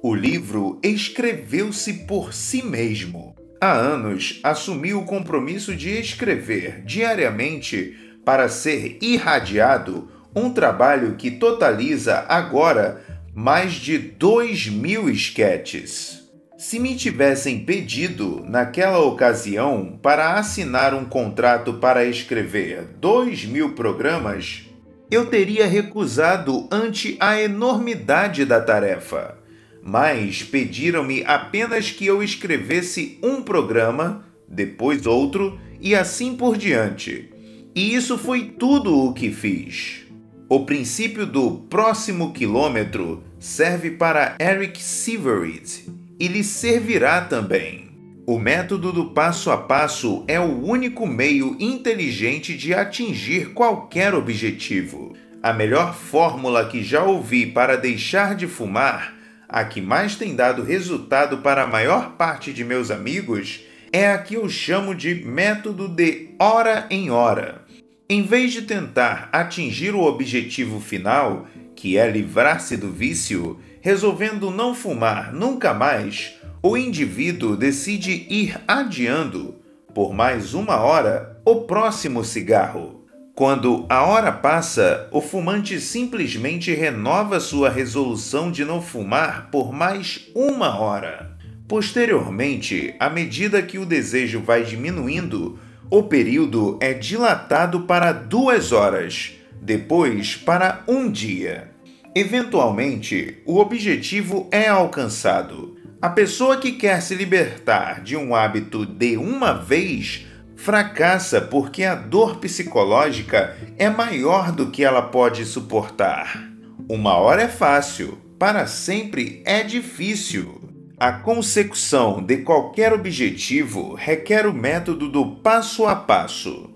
[0.01, 3.34] O livro escreveu-se por si mesmo.
[3.61, 12.26] Há anos assumi o compromisso de escrever diariamente para ser irradiado um trabalho que totaliza
[12.28, 13.02] agora
[13.34, 16.22] mais de dois mil esquetes.
[16.59, 24.66] Se me tivessem pedido, naquela ocasião, para assinar um contrato para escrever dois mil programas,
[25.11, 29.38] eu teria recusado ante a enormidade da tarefa.
[29.87, 37.30] Mas pediram-me apenas que eu escrevesse um programa, depois outro e assim por diante.
[37.72, 40.05] E isso foi tudo o que fiz.
[40.49, 45.84] O princípio do próximo quilômetro serve para Eric Severid
[46.18, 47.87] e lhe servirá também.
[48.26, 55.14] O método do passo a passo é o único meio inteligente de atingir qualquer objetivo.
[55.41, 59.16] A melhor fórmula que já ouvi para deixar de fumar,
[59.49, 64.18] a que mais tem dado resultado para a maior parte de meus amigos, é a
[64.18, 67.62] que eu chamo de método de hora em hora.
[68.09, 74.74] Em vez de tentar atingir o objetivo final, que é livrar-se do vício, resolvendo não
[74.74, 79.57] fumar nunca mais, o indivíduo decide ir adiando,
[79.94, 82.95] por mais uma hora, o próximo cigarro.
[83.37, 90.26] Quando a hora passa, o fumante simplesmente renova sua resolução de não fumar por mais
[90.34, 91.37] uma hora.
[91.68, 95.59] Posteriormente, à medida que o desejo vai diminuindo,
[95.91, 101.72] o período é dilatado para duas horas, depois para um dia.
[102.14, 105.76] Eventualmente, o objetivo é alcançado.
[106.01, 110.26] A pessoa que quer se libertar de um hábito de uma vez
[110.57, 116.50] fracassa porque a dor psicológica é maior do que ela pode suportar.
[116.88, 120.62] Uma hora é fácil, para sempre é difícil.
[120.98, 126.70] A consecução de qualquer objetivo requer o método do passo a passo.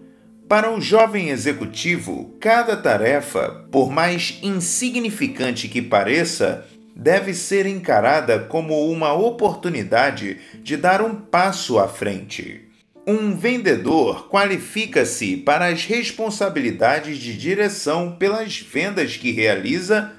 [0.47, 8.91] Para um jovem executivo, cada tarefa, por mais insignificante que pareça, deve ser encarada como
[8.91, 12.70] uma oportunidade de dar um passo à frente.
[13.11, 20.13] Um vendedor qualifica-se para as responsabilidades de direção pelas vendas que realiza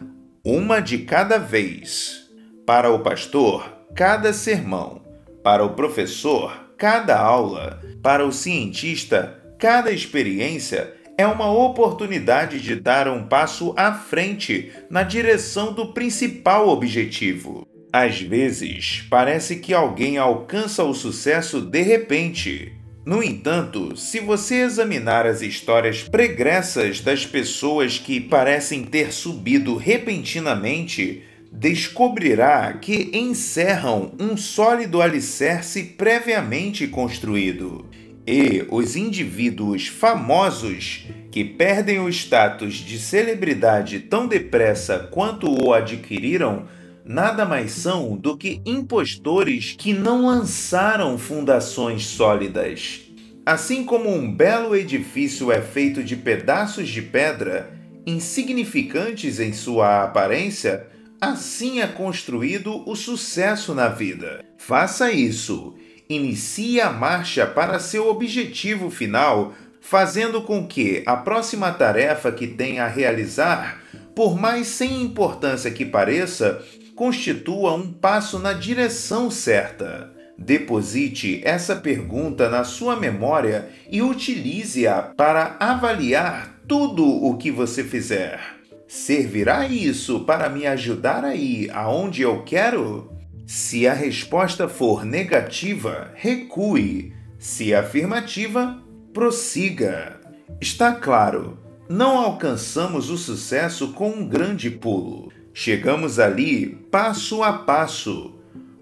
[0.44, 2.30] uma de cada vez.
[2.66, 5.02] Para o pastor, cada sermão.
[5.44, 7.82] Para o professor, cada aula.
[8.04, 15.04] Para o cientista, Cada experiência é uma oportunidade de dar um passo à frente na
[15.04, 17.68] direção do principal objetivo.
[17.94, 22.81] Às vezes, parece que alguém alcança o sucesso de repente.
[23.04, 31.24] No entanto, se você examinar as histórias pregressas das pessoas que parecem ter subido repentinamente,
[31.52, 37.88] descobrirá que encerram um sólido alicerce previamente construído.
[38.26, 46.68] E os indivíduos famosos que perdem o status de celebridade tão depressa quanto o adquiriram
[47.06, 53.02] nada mais são do que impostores que não lançaram fundações sólidas.
[53.46, 57.72] Assim como um belo edifício é feito de pedaços de pedra,
[58.06, 60.88] insignificantes em sua aparência,
[61.20, 64.44] assim é construído o sucesso na vida.
[64.58, 65.76] Faça isso.
[66.10, 72.86] Inicie a marcha para seu objetivo final, fazendo com que a próxima tarefa que tenha
[72.86, 73.82] a realizar,
[74.16, 76.64] por mais sem importância que pareça,
[77.02, 80.14] constitua um passo na direção certa.
[80.38, 88.40] Deposite essa pergunta na sua memória e utilize-a para avaliar tudo o que você fizer.
[88.88, 93.12] Servirá isso para me ajudar a ir aonde eu quero?
[93.48, 97.16] Se a resposta for negativa, recue.
[97.40, 98.80] Se afirmativa,
[99.12, 100.20] prossiga.
[100.62, 101.58] Está claro,
[101.90, 105.41] não alcançamos o sucesso com um grande pulo.
[105.54, 108.36] Chegamos ali passo a passo.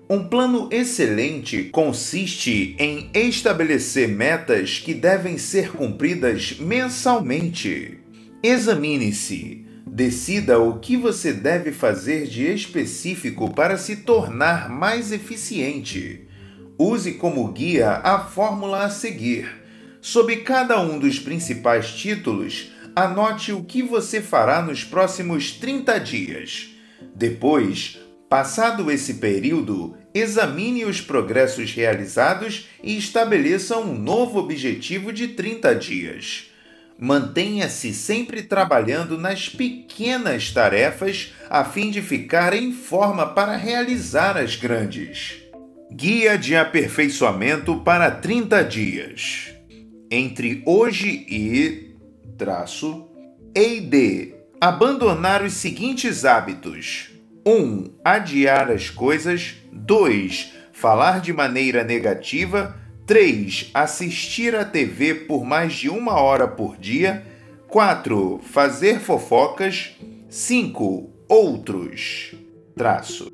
[0.07, 7.99] Um plano excelente consiste em estabelecer metas que devem ser cumpridas mensalmente.
[8.41, 9.65] Examine-se.
[9.85, 16.27] Decida o que você deve fazer de específico para se tornar mais eficiente.
[16.77, 19.49] Use como guia a fórmula a seguir.
[19.99, 26.69] Sob cada um dos principais títulos, anote o que você fará nos próximos 30 dias.
[27.15, 35.75] Depois, passado esse período, examine os progressos realizados e estabeleça um novo objetivo de 30
[35.75, 36.49] dias.
[37.01, 44.55] Mantenha-se sempre trabalhando nas pequenas tarefas a fim de ficar em forma para realizar as
[44.57, 45.37] grandes.
[45.91, 49.53] Guia de aperfeiçoamento para 30 dias.
[50.11, 51.88] Entre hoje e
[52.39, 53.05] traço,
[53.53, 57.09] EID, abandonar os seguintes hábitos:
[57.45, 57.51] 1.
[57.51, 59.57] Um, adiar as coisas.
[59.71, 60.53] 2.
[60.71, 62.75] Falar de maneira negativa.
[63.05, 63.69] 3.
[63.73, 67.25] Assistir à TV por mais de uma hora por dia.
[67.67, 68.39] 4.
[68.41, 69.91] Fazer fofocas.
[70.29, 71.09] 5.
[71.27, 72.33] Outros.
[72.75, 73.31] Traço.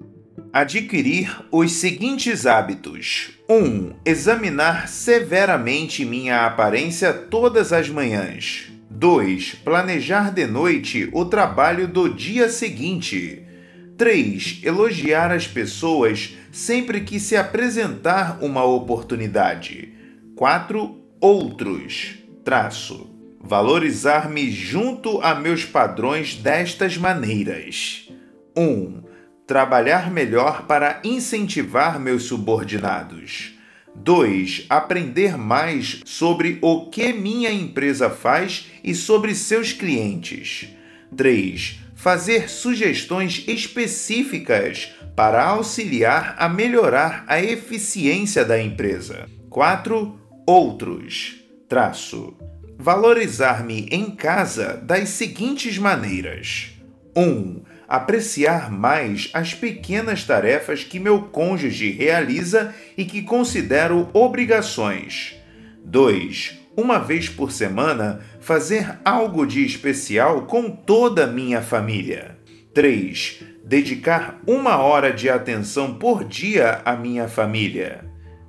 [0.51, 3.55] Adquirir os seguintes hábitos: 1.
[3.55, 8.74] Um, examinar severamente minha aparência todas as manhãs.
[8.95, 9.55] 2.
[9.55, 13.43] Planejar de noite o trabalho do dia seguinte.
[13.97, 14.61] 3.
[14.63, 19.93] Elogiar as pessoas sempre que se apresentar uma oportunidade.
[20.37, 20.97] 4.
[21.19, 22.15] Outros.
[22.45, 23.09] Traço.
[23.41, 28.09] Valorizar-me junto a meus padrões destas maneiras.
[28.57, 29.03] 1.
[29.45, 33.54] Trabalhar melhor para incentivar meus subordinados.
[33.95, 34.65] 2.
[34.69, 40.67] Aprender mais sobre o que minha empresa faz e sobre seus clientes.
[41.15, 41.79] 3.
[41.95, 49.29] Fazer sugestões específicas para auxiliar a melhorar a eficiência da empresa.
[49.49, 50.19] 4.
[50.45, 51.37] Outros.
[51.69, 52.35] Traço.
[52.77, 56.73] Valorizar-me em casa das seguintes maneiras:
[57.15, 57.21] 1.
[57.21, 65.35] Um, apreciar mais as pequenas tarefas que meu cônjuge realiza e que considero obrigações.
[65.83, 66.59] 2.
[66.75, 72.37] Uma vez por semana, fazer algo de especial com toda a minha família.
[72.73, 73.43] 3.
[73.63, 78.03] Dedicar uma hora de atenção por dia à minha família.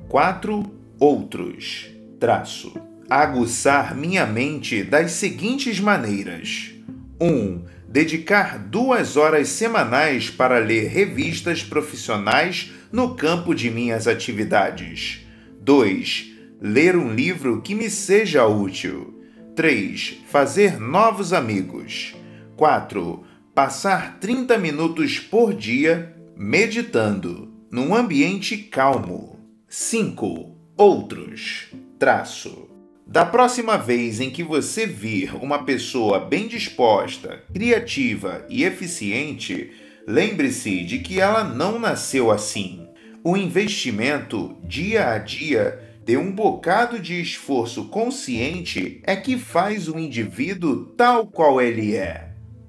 [0.08, 0.64] 4.
[0.98, 1.88] Outros.
[2.18, 2.74] Traço.
[3.08, 6.74] Aguçar minha mente das seguintes maneiras:
[7.20, 7.26] 1.
[7.26, 7.64] Um,
[7.96, 15.26] dedicar duas horas semanais para ler revistas profissionais no campo de minhas atividades.
[15.62, 16.32] 2.
[16.60, 19.18] Ler um livro que me seja útil.
[19.54, 20.18] 3.
[20.28, 22.14] Fazer novos amigos.
[22.54, 23.24] 4.
[23.54, 29.40] Passar 30 minutos por dia meditando, num ambiente calmo.
[29.70, 30.54] 5.
[30.76, 31.68] Outros.
[31.98, 32.75] Traço.
[33.06, 39.70] Da próxima vez em que você vir uma pessoa bem disposta, criativa e eficiente,
[40.06, 42.88] lembre-se de que ela não nasceu assim.
[43.22, 49.98] O investimento dia a dia Ter um bocado de esforço consciente é que faz o
[49.98, 52.25] indivíduo tal qual ele é.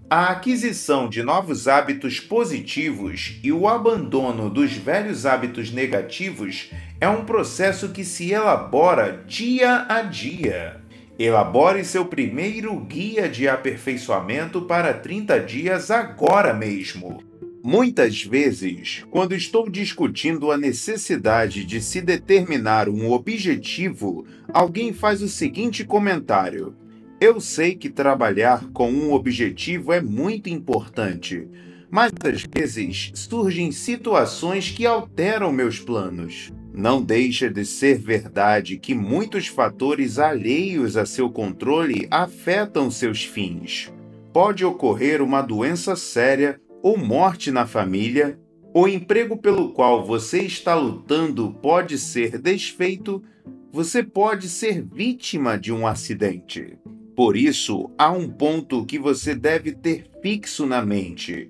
[0.09, 7.25] A aquisição de novos hábitos positivos e o abandono dos velhos hábitos negativos é um
[7.25, 10.79] processo que se elabora dia a dia.
[11.19, 17.21] Elabore seu primeiro guia de aperfeiçoamento para 30 dias agora mesmo.
[17.61, 25.27] Muitas vezes, quando estou discutindo a necessidade de se determinar um objetivo, alguém faz o
[25.27, 26.73] seguinte comentário:
[27.19, 31.47] Eu sei que trabalhar com um objetivo é muito importante,
[31.89, 36.53] mas às vezes surgem situações que alteram meus planos.
[36.71, 43.91] Não deixa de ser verdade que muitos fatores alheios a seu controle afetam seus fins.
[44.31, 48.39] Pode ocorrer uma doença séria ou morte na família,
[48.75, 53.23] o emprego pelo qual você está lutando pode ser desfeito,
[53.71, 56.77] você pode ser vítima de um acidente.
[57.17, 61.49] Por isso, há um ponto que você deve ter fixo na mente.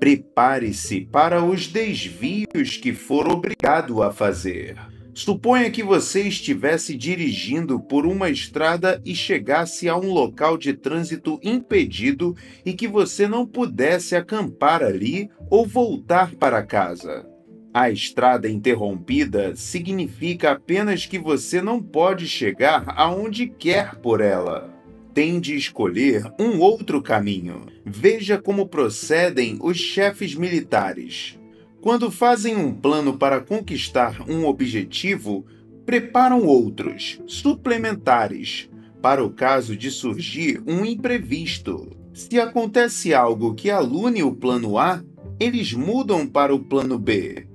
[0.00, 4.74] Prepare-se para os desvios que for obrigado a fazer.
[5.12, 11.38] Suponha que você estivesse dirigindo por uma estrada e chegasse a um local de trânsito
[11.42, 12.34] impedido
[12.64, 17.28] e que você não pudesse acampar ali ou voltar para casa.
[17.74, 24.71] A estrada interrompida significa apenas que você não pode chegar aonde quer por ela.
[25.14, 27.66] Tem de escolher um outro caminho.
[27.84, 31.38] Veja como procedem os chefes militares.
[31.82, 35.44] Quando fazem um plano para conquistar um objetivo,
[35.84, 38.70] preparam outros, suplementares,
[39.02, 41.90] para o caso de surgir um imprevisto.
[42.14, 45.02] Se acontece algo que alune o plano A,
[45.40, 47.46] eles mudam para o plano B.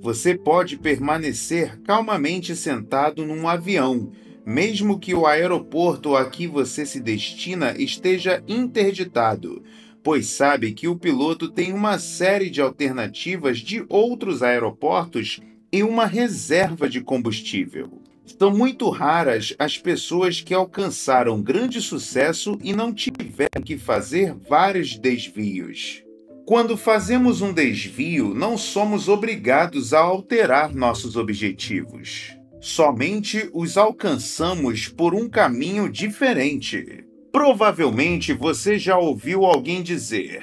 [0.00, 4.10] Você pode permanecer calmamente sentado num avião,
[4.46, 9.60] mesmo que o aeroporto a que você se destina esteja interditado,
[10.04, 15.40] pois sabe que o piloto tem uma série de alternativas de outros aeroportos
[15.72, 18.00] e uma reserva de combustível.
[18.38, 24.96] São muito raras as pessoas que alcançaram grande sucesso e não tiveram que fazer vários
[24.96, 26.04] desvios.
[26.44, 32.36] Quando fazemos um desvio, não somos obrigados a alterar nossos objetivos.
[32.66, 37.04] Somente os alcançamos por um caminho diferente.
[37.30, 40.42] Provavelmente você já ouviu alguém dizer: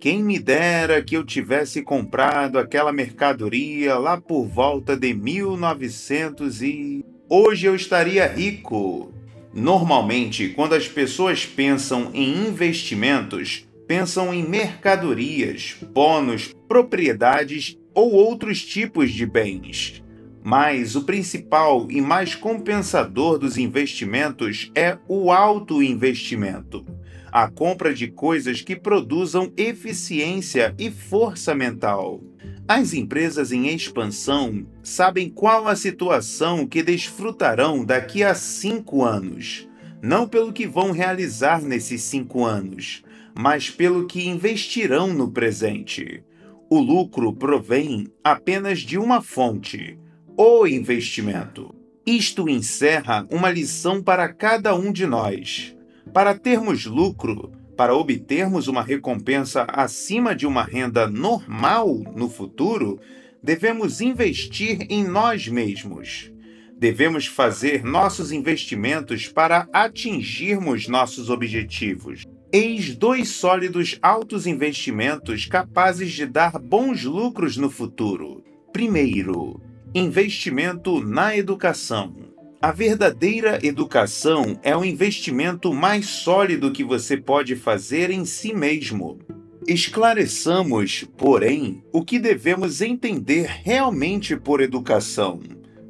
[0.00, 7.04] quem me dera que eu tivesse comprado aquela mercadoria lá por volta de 1900 e.
[7.28, 9.14] Hoje eu estaria rico.
[9.54, 19.12] Normalmente, quando as pessoas pensam em investimentos, pensam em mercadorias, bônus, propriedades ou outros tipos
[19.12, 20.02] de bens.
[20.50, 26.84] Mas o principal e mais compensador dos investimentos é o autoinvestimento
[27.32, 32.20] a compra de coisas que produzam eficiência e força mental.
[32.66, 39.68] As empresas em expansão sabem qual a situação que desfrutarão daqui a cinco anos,
[40.02, 46.24] não pelo que vão realizar nesses cinco anos, mas pelo que investirão no presente.
[46.68, 49.96] O lucro provém apenas de uma fonte
[50.42, 51.74] o investimento.
[52.06, 55.76] Isto encerra uma lição para cada um de nós.
[56.14, 62.98] Para termos lucro, para obtermos uma recompensa acima de uma renda normal no futuro,
[63.42, 66.32] devemos investir em nós mesmos.
[66.74, 72.24] Devemos fazer nossos investimentos para atingirmos nossos objetivos.
[72.50, 78.42] Eis dois sólidos altos investimentos capazes de dar bons lucros no futuro.
[78.72, 79.60] Primeiro,
[79.92, 82.14] Investimento na educação.
[82.62, 89.18] A verdadeira educação é o investimento mais sólido que você pode fazer em si mesmo.
[89.66, 95.40] Esclareçamos, porém, o que devemos entender realmente por educação.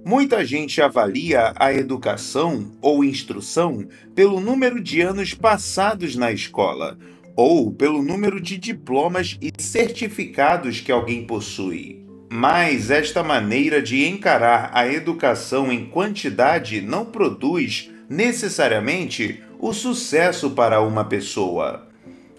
[0.02, 6.98] Muita gente avalia a educação ou instrução pelo número de anos passados na escola
[7.36, 12.00] ou pelo número de diplomas e certificados que alguém possui.
[12.32, 20.80] Mas esta maneira de encarar a educação em quantidade não produz necessariamente o sucesso para
[20.80, 21.88] uma pessoa.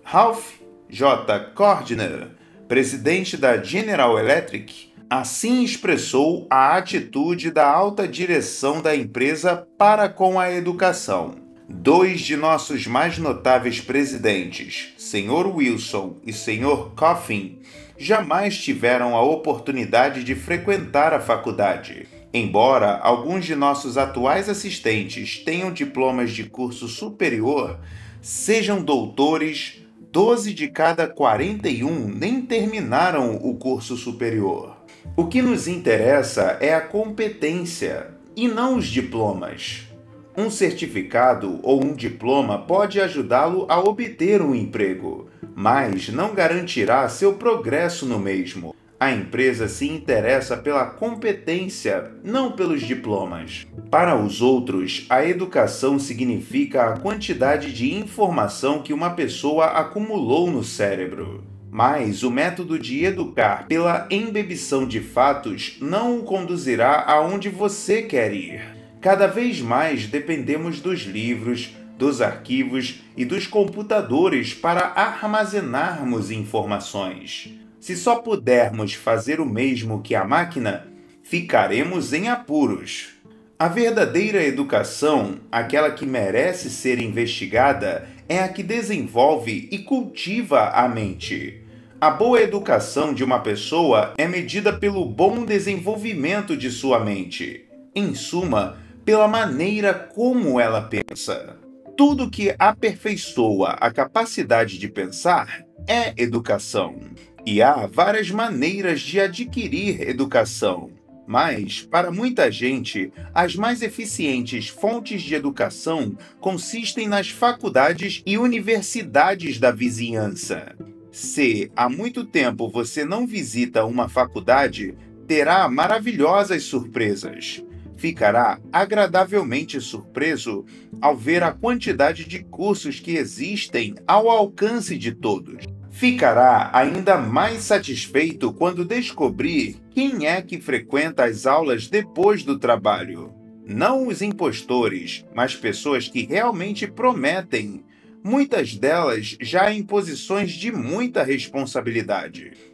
[0.01, 0.53] Ralph
[0.89, 1.39] J.
[1.53, 2.29] Cordner,
[2.69, 10.39] presidente da General Electric, assim expressou a atitude da alta direção da empresa para com
[10.39, 11.35] a educação.
[11.67, 15.53] Dois de nossos mais notáveis presidentes, Sr.
[15.53, 16.91] Wilson e Sr.
[16.95, 17.59] Coffin,
[18.01, 22.07] jamais tiveram a oportunidade de frequentar a faculdade.
[22.33, 27.79] Embora alguns de nossos atuais assistentes tenham diplomas de curso superior,
[28.21, 29.81] sejam doutores,
[30.11, 34.77] 12 de cada 41 nem terminaram o curso superior.
[35.15, 39.90] O que nos interessa é a competência e não os diplomas.
[40.37, 47.33] Um certificado ou um diploma pode ajudá-lo a obter um emprego, mas não garantirá seu
[47.33, 48.73] progresso no mesmo.
[48.97, 53.67] A empresa se interessa pela competência, não pelos diplomas.
[53.89, 60.63] Para os outros, a educação significa a quantidade de informação que uma pessoa acumulou no
[60.63, 61.43] cérebro.
[61.69, 68.33] Mas o método de educar pela embebição de fatos não o conduzirá aonde você quer
[68.33, 68.70] ir.
[69.01, 77.51] Cada vez mais dependemos dos livros, dos arquivos e dos computadores para armazenarmos informações.
[77.79, 80.87] Se só pudermos fazer o mesmo que a máquina,
[81.23, 83.09] ficaremos em apuros.
[83.57, 90.87] A verdadeira educação, aquela que merece ser investigada, é a que desenvolve e cultiva a
[90.87, 91.63] mente.
[91.99, 97.65] A boa educação de uma pessoa é medida pelo bom desenvolvimento de sua mente.
[97.95, 101.57] Em suma, pela maneira como ela pensa.
[101.97, 106.99] Tudo que aperfeiçoa a capacidade de pensar é educação.
[107.45, 110.91] E há várias maneiras de adquirir educação.
[111.27, 119.59] Mas, para muita gente, as mais eficientes fontes de educação consistem nas faculdades e universidades
[119.59, 120.75] da vizinhança.
[121.11, 124.95] Se há muito tempo você não visita uma faculdade,
[125.27, 127.63] terá maravilhosas surpresas.
[128.01, 130.65] Ficará agradavelmente surpreso
[130.99, 135.63] ao ver a quantidade de cursos que existem ao alcance de todos.
[135.91, 143.31] Ficará ainda mais satisfeito quando descobrir quem é que frequenta as aulas depois do trabalho.
[143.67, 147.83] Não os impostores, mas pessoas que realmente prometem,
[148.23, 152.70] muitas delas já em posições de muita responsabilidade.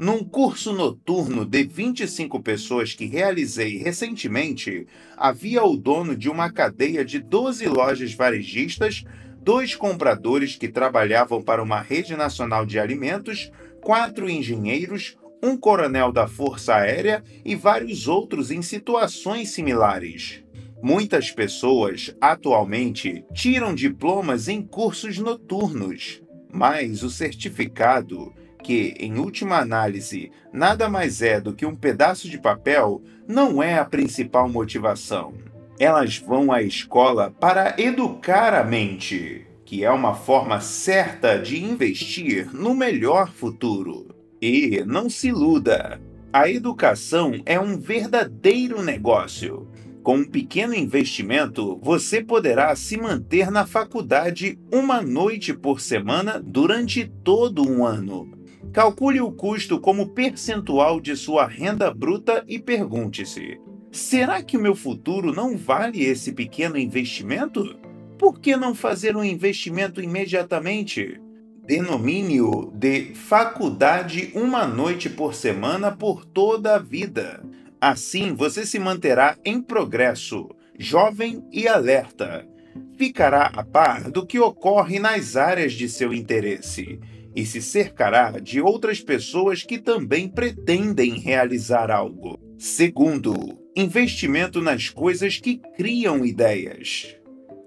[0.00, 7.04] Num curso noturno de 25 pessoas que realizei recentemente, havia o dono de uma cadeia
[7.04, 9.04] de 12 lojas varejistas
[9.42, 13.50] dois compradores que trabalhavam para uma rede nacional de alimentos,
[13.82, 20.42] quatro engenheiros, um coronel da Força Aérea e vários outros em situações similares.
[20.82, 28.32] Muitas pessoas, atualmente, tiram diplomas em cursos noturnos, mas o certificado,
[28.62, 33.78] que, em última análise, nada mais é do que um pedaço de papel, não é
[33.78, 35.34] a principal motivação
[35.80, 42.54] elas vão à escola para educar a mente, que é uma forma certa de investir
[42.54, 44.06] no melhor futuro.
[44.42, 45.98] E não se iluda,
[46.30, 49.66] a educação é um verdadeiro negócio.
[50.02, 57.10] Com um pequeno investimento, você poderá se manter na faculdade uma noite por semana durante
[57.24, 58.39] todo um ano.
[58.72, 63.60] Calcule o custo como percentual de sua renda bruta e pergunte-se:
[63.90, 67.76] Será que o meu futuro não vale esse pequeno investimento?
[68.16, 71.20] Por que não fazer um investimento imediatamente?
[71.66, 77.42] Denomine-o de faculdade uma noite por semana por toda a vida.
[77.80, 80.48] Assim você se manterá em progresso,
[80.78, 82.46] jovem e alerta.
[82.96, 87.00] Ficará a par do que ocorre nas áreas de seu interesse
[87.34, 92.38] e se cercará de outras pessoas que também pretendem realizar algo.
[92.58, 97.16] Segundo, investimento nas coisas que criam ideias.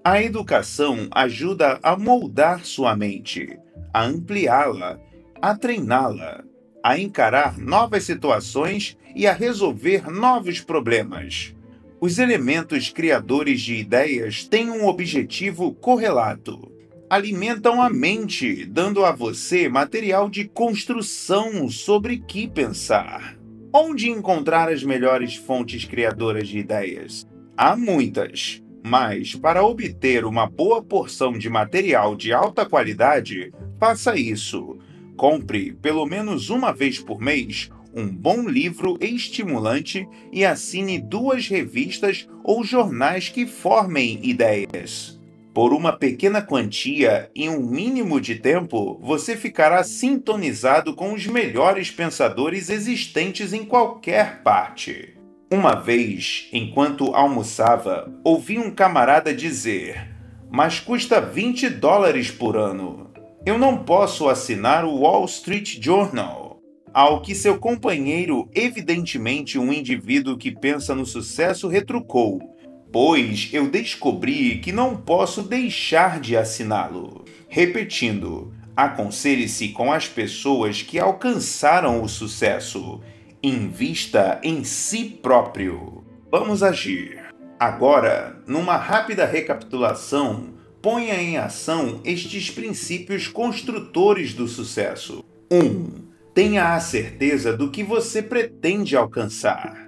[0.04, 3.58] A educação ajuda a moldar sua mente,
[3.92, 5.00] a ampliá-la,
[5.40, 6.44] a treiná-la,
[6.82, 11.54] a encarar novas situações e a resolver novos problemas.
[12.00, 16.70] Os elementos criadores de ideias têm um objetivo correlato.
[17.08, 23.36] Alimentam a mente, dando a você material de construção sobre que pensar.
[23.72, 27.26] Onde encontrar as melhores fontes criadoras de ideias?
[27.56, 34.78] Há muitas, mas para obter uma boa porção de material de alta qualidade, faça isso.
[35.14, 42.26] Compre, pelo menos uma vez por mês, um bom livro estimulante e assine duas revistas
[42.42, 45.13] ou jornais que formem ideias.
[45.54, 51.92] Por uma pequena quantia e um mínimo de tempo, você ficará sintonizado com os melhores
[51.92, 55.16] pensadores existentes em qualquer parte.
[55.48, 60.10] Uma vez, enquanto almoçava, ouvi um camarada dizer:
[60.50, 63.12] Mas custa 20 dólares por ano.
[63.46, 66.58] Eu não posso assinar o Wall Street Journal.
[66.92, 72.53] Ao que seu companheiro, evidentemente um indivíduo que pensa no sucesso, retrucou:
[72.94, 77.24] Pois eu descobri que não posso deixar de assiná-lo.
[77.48, 83.00] Repetindo, aconselhe-se com as pessoas que alcançaram o sucesso.
[83.42, 86.04] Invista em si próprio.
[86.30, 87.20] Vamos agir.
[87.58, 95.24] Agora, numa rápida recapitulação, ponha em ação estes princípios construtores do sucesso.
[95.50, 95.58] 1.
[95.58, 95.90] Um,
[96.32, 99.83] tenha a certeza do que você pretende alcançar.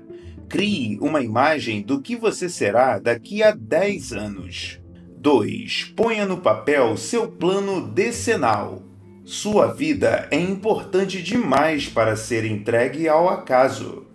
[0.49, 4.81] Crie uma imagem do que você será daqui a 10 anos.
[5.19, 5.93] 2.
[5.97, 8.83] Ponha no papel seu plano decenal.
[9.25, 14.07] Sua vida é importante demais para ser entregue ao acaso.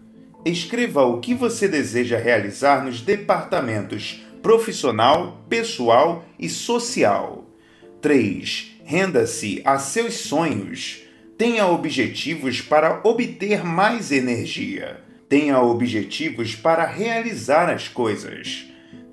[0.45, 7.45] Escreva o que você deseja realizar nos departamentos profissional, pessoal e social.
[8.01, 8.77] 3.
[8.86, 11.03] Renda-se a seus sonhos.
[11.38, 15.11] Tenha objetivos para obter mais energia.
[15.32, 18.65] Tenha objetivos para realizar as coisas.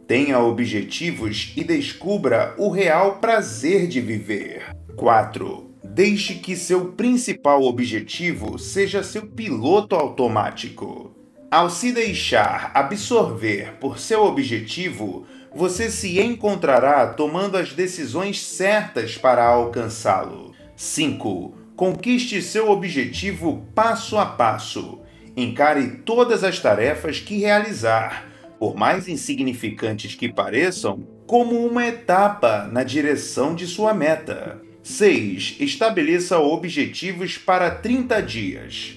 [0.05, 4.66] Tenha objetivos e descubra o real prazer de viver.
[4.97, 5.71] 4.
[5.85, 11.14] Deixe que seu principal objetivo seja seu piloto automático.
[11.49, 19.47] Ao se deixar absorver por seu objetivo, você se encontrará tomando as decisões certas para
[19.47, 20.53] alcançá-lo.
[20.75, 21.55] 5.
[21.77, 25.07] Conquiste seu objetivo passo a passo.
[25.41, 28.28] Encare todas as tarefas que realizar,
[28.59, 34.61] por mais insignificantes que pareçam, como uma etapa na direção de sua meta.
[34.82, 35.59] 6.
[35.61, 38.97] Estabeleça objetivos para 30 dias.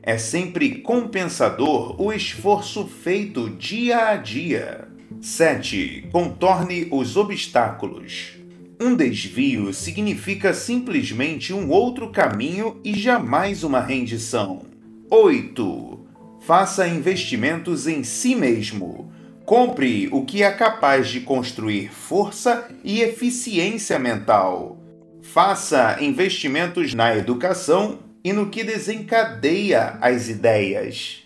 [0.00, 4.86] É sempre compensador o esforço feito dia a dia.
[5.20, 6.08] 7.
[6.12, 8.38] Contorne os obstáculos.
[8.80, 14.69] Um desvio significa simplesmente um outro caminho e jamais uma rendição.
[15.12, 16.06] 8.
[16.38, 19.12] Faça investimentos em si mesmo.
[19.44, 24.78] Compre o que é capaz de construir força e eficiência mental.
[25.20, 31.19] Faça investimentos na educação e no que desencadeia as ideias.